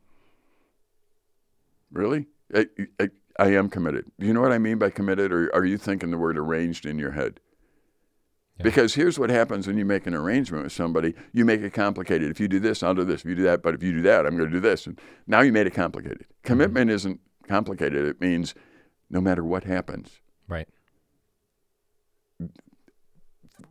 Really? 1.93 2.27
I, 2.55 2.67
I, 3.01 3.09
I 3.39 3.47
am 3.55 3.69
committed. 3.69 4.07
Do 4.19 4.27
you 4.27 4.33
know 4.35 4.41
what 4.41 4.53
I 4.53 4.59
mean 4.59 4.79
by 4.79 4.91
committed, 4.91 5.33
or 5.33 5.55
are 5.55 5.65
you 5.65 5.79
thinking 5.79 6.11
the 6.11 6.19
word 6.19 6.37
arranged 6.39 6.85
in 6.87 6.99
your 6.99 7.13
head? 7.13 7.41
Yeah. 8.59 8.63
Because 8.63 8.95
here's 8.95 9.19
what 9.19 9.29
happens 9.29 9.67
when 9.67 9.77
you 9.77 9.85
make 9.85 10.07
an 10.07 10.15
arrangement 10.15 10.65
with 10.65 10.73
somebody. 10.73 11.15
You 11.33 11.45
make 11.45 11.61
it 11.61 11.75
complicated. 11.75 12.31
If 12.31 12.41
you 12.41 12.49
do 12.49 12.59
this, 12.59 12.83
I'll 12.83 12.95
do 12.95 13.05
this. 13.05 13.21
If 13.21 13.27
you 13.27 13.35
do 13.35 13.43
that, 13.43 13.63
but 13.63 13.75
if 13.75 13.83
you 13.83 13.93
do 13.93 14.03
that, 14.03 14.25
I'm 14.25 14.37
going 14.37 14.49
to 14.49 14.55
do 14.55 14.61
this. 14.61 14.87
And 14.87 14.99
now 15.27 15.41
you 15.41 15.53
made 15.53 15.67
it 15.67 15.75
complicated. 15.75 16.25
Commitment 16.43 16.91
isn't 16.91 17.21
complicated. 17.47 18.07
It 18.07 18.21
means 18.21 18.55
no 19.11 19.21
matter 19.21 19.45
what 19.45 19.65
happens. 19.65 20.21
Right. 20.49 20.69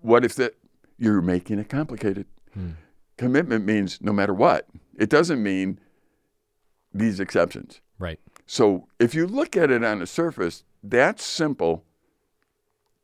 What 0.02 0.24
if 0.24 0.36
that 0.36 0.56
you're 0.98 1.22
making 1.22 1.60
it 1.60 1.70
complicated? 1.70 2.28
Hmm. 2.54 2.72
Commitment 3.18 3.66
means 3.66 4.00
no 4.02 4.14
matter 4.14 4.34
what. 4.34 4.68
It 4.98 5.10
doesn't 5.10 5.42
mean 5.42 5.80
these 6.94 7.20
exceptions. 7.20 7.82
Right. 7.98 8.20
So 8.46 8.88
if 9.00 9.16
you 9.16 9.26
look 9.26 9.58
at 9.58 9.72
it 9.72 9.84
on 9.84 10.00
the 10.00 10.08
surface, 10.08 10.64
that's 10.84 11.24
simple. 11.24 11.84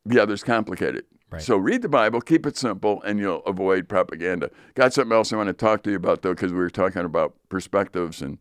The 0.05 0.21
other's 0.21 0.43
complicated. 0.43 1.05
Right. 1.31 1.41
So 1.41 1.55
read 1.55 1.81
the 1.81 1.89
Bible, 1.89 2.19
keep 2.19 2.45
it 2.45 2.57
simple, 2.57 3.01
and 3.03 3.17
you'll 3.17 3.43
avoid 3.45 3.87
propaganda. 3.87 4.51
Got 4.75 4.93
something 4.93 5.15
else 5.15 5.31
I 5.31 5.37
want 5.37 5.47
to 5.47 5.53
talk 5.53 5.81
to 5.83 5.89
you 5.89 5.95
about 5.95 6.21
though, 6.23 6.33
because 6.33 6.51
we 6.51 6.59
were 6.59 6.69
talking 6.69 7.05
about 7.05 7.33
perspectives 7.47 8.21
and 8.21 8.37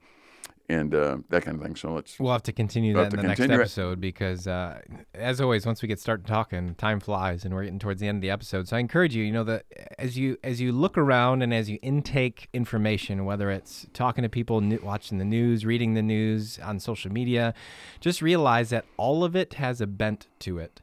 and 0.71 0.95
uh, 0.95 1.19
that 1.31 1.45
kind 1.45 1.57
of 1.57 1.63
thing. 1.63 1.75
So 1.75 1.93
let's. 1.93 2.19
We'll 2.19 2.33
have 2.33 2.45
to 2.45 2.53
continue 2.53 2.95
We'll 2.95 3.05
that 3.05 3.15
in 3.15 3.21
the 3.21 3.27
next 3.27 3.41
it. 3.41 3.51
episode 3.51 4.01
because, 4.01 4.47
uh, 4.47 4.81
as 5.15 5.41
always, 5.41 5.67
once 5.67 5.83
we 5.83 5.89
get 5.89 5.99
started 5.99 6.27
talking, 6.27 6.77
time 6.77 7.01
flies, 7.01 7.45
and 7.45 7.53
we're 7.53 7.65
getting 7.65 7.81
towards 7.81 8.01
the 8.01 8.07
end 8.07 8.19
of 8.19 8.23
the 8.23 8.31
episode. 8.31 8.69
So 8.69 8.77
I 8.77 8.81
encourage 8.81 9.15
you, 9.15 9.25
you 9.25 9.33
know, 9.33 9.45
that 9.45 9.65
as 9.99 10.17
you 10.17 10.39
as 10.45 10.61
you 10.61 10.71
look 10.73 10.97
around 10.97 11.43
and 11.43 11.53
as 11.53 11.69
you 11.69 11.79
intake 11.83 12.49
information, 12.53 13.25
whether 13.25 13.51
it's 13.51 13.87
talking 13.93 14.23
to 14.23 14.29
people, 14.29 14.61
watching 14.83 15.19
the 15.19 15.25
news, 15.25 15.67
reading 15.67 15.95
the 15.95 16.03
news 16.03 16.59
on 16.61 16.79
social 16.79 17.13
media, 17.13 17.53
just 17.99 18.23
realize 18.23 18.71
that 18.71 18.85
all 18.97 19.25
of 19.25 19.35
it 19.35 19.55
has 19.55 19.81
a 19.81 19.87
bent 19.87 20.29
to 20.41 20.59
it. 20.59 20.81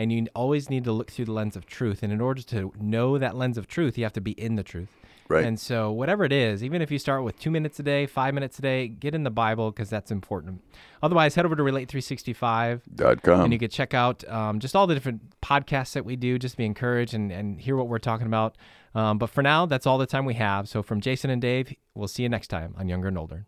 And 0.00 0.10
you 0.10 0.26
always 0.34 0.70
need 0.70 0.84
to 0.84 0.92
look 0.92 1.10
through 1.10 1.26
the 1.26 1.32
lens 1.32 1.56
of 1.56 1.66
truth. 1.66 2.02
And 2.02 2.10
in 2.10 2.22
order 2.22 2.40
to 2.44 2.72
know 2.80 3.18
that 3.18 3.36
lens 3.36 3.58
of 3.58 3.66
truth, 3.66 3.98
you 3.98 4.04
have 4.04 4.14
to 4.14 4.20
be 4.22 4.30
in 4.30 4.56
the 4.56 4.62
truth. 4.62 4.88
Right. 5.28 5.44
And 5.44 5.60
so, 5.60 5.92
whatever 5.92 6.24
it 6.24 6.32
is, 6.32 6.64
even 6.64 6.80
if 6.80 6.90
you 6.90 6.98
start 6.98 7.22
with 7.22 7.38
two 7.38 7.50
minutes 7.50 7.78
a 7.78 7.82
day, 7.82 8.06
five 8.06 8.32
minutes 8.32 8.58
a 8.58 8.62
day, 8.62 8.88
get 8.88 9.14
in 9.14 9.24
the 9.24 9.30
Bible 9.30 9.70
because 9.70 9.90
that's 9.90 10.10
important. 10.10 10.62
Otherwise, 11.02 11.34
head 11.34 11.44
over 11.44 11.54
to 11.54 11.62
Relate365 11.62 12.80
Dot 12.94 13.22
com. 13.22 13.44
and 13.44 13.52
you 13.52 13.58
can 13.58 13.68
check 13.68 13.92
out 13.92 14.26
um, 14.26 14.58
just 14.58 14.74
all 14.74 14.86
the 14.86 14.94
different 14.94 15.38
podcasts 15.42 15.92
that 15.92 16.06
we 16.06 16.16
do. 16.16 16.38
Just 16.38 16.56
be 16.56 16.64
encouraged 16.64 17.12
and, 17.12 17.30
and 17.30 17.60
hear 17.60 17.76
what 17.76 17.86
we're 17.86 17.98
talking 17.98 18.26
about. 18.26 18.56
Um, 18.94 19.18
but 19.18 19.28
for 19.28 19.42
now, 19.42 19.66
that's 19.66 19.86
all 19.86 19.98
the 19.98 20.06
time 20.06 20.24
we 20.24 20.34
have. 20.34 20.66
So, 20.66 20.82
from 20.82 21.02
Jason 21.02 21.28
and 21.28 21.42
Dave, 21.42 21.74
we'll 21.94 22.08
see 22.08 22.22
you 22.22 22.28
next 22.30 22.48
time 22.48 22.74
on 22.78 22.88
Younger 22.88 23.08
and 23.08 23.18
Older. 23.18 23.46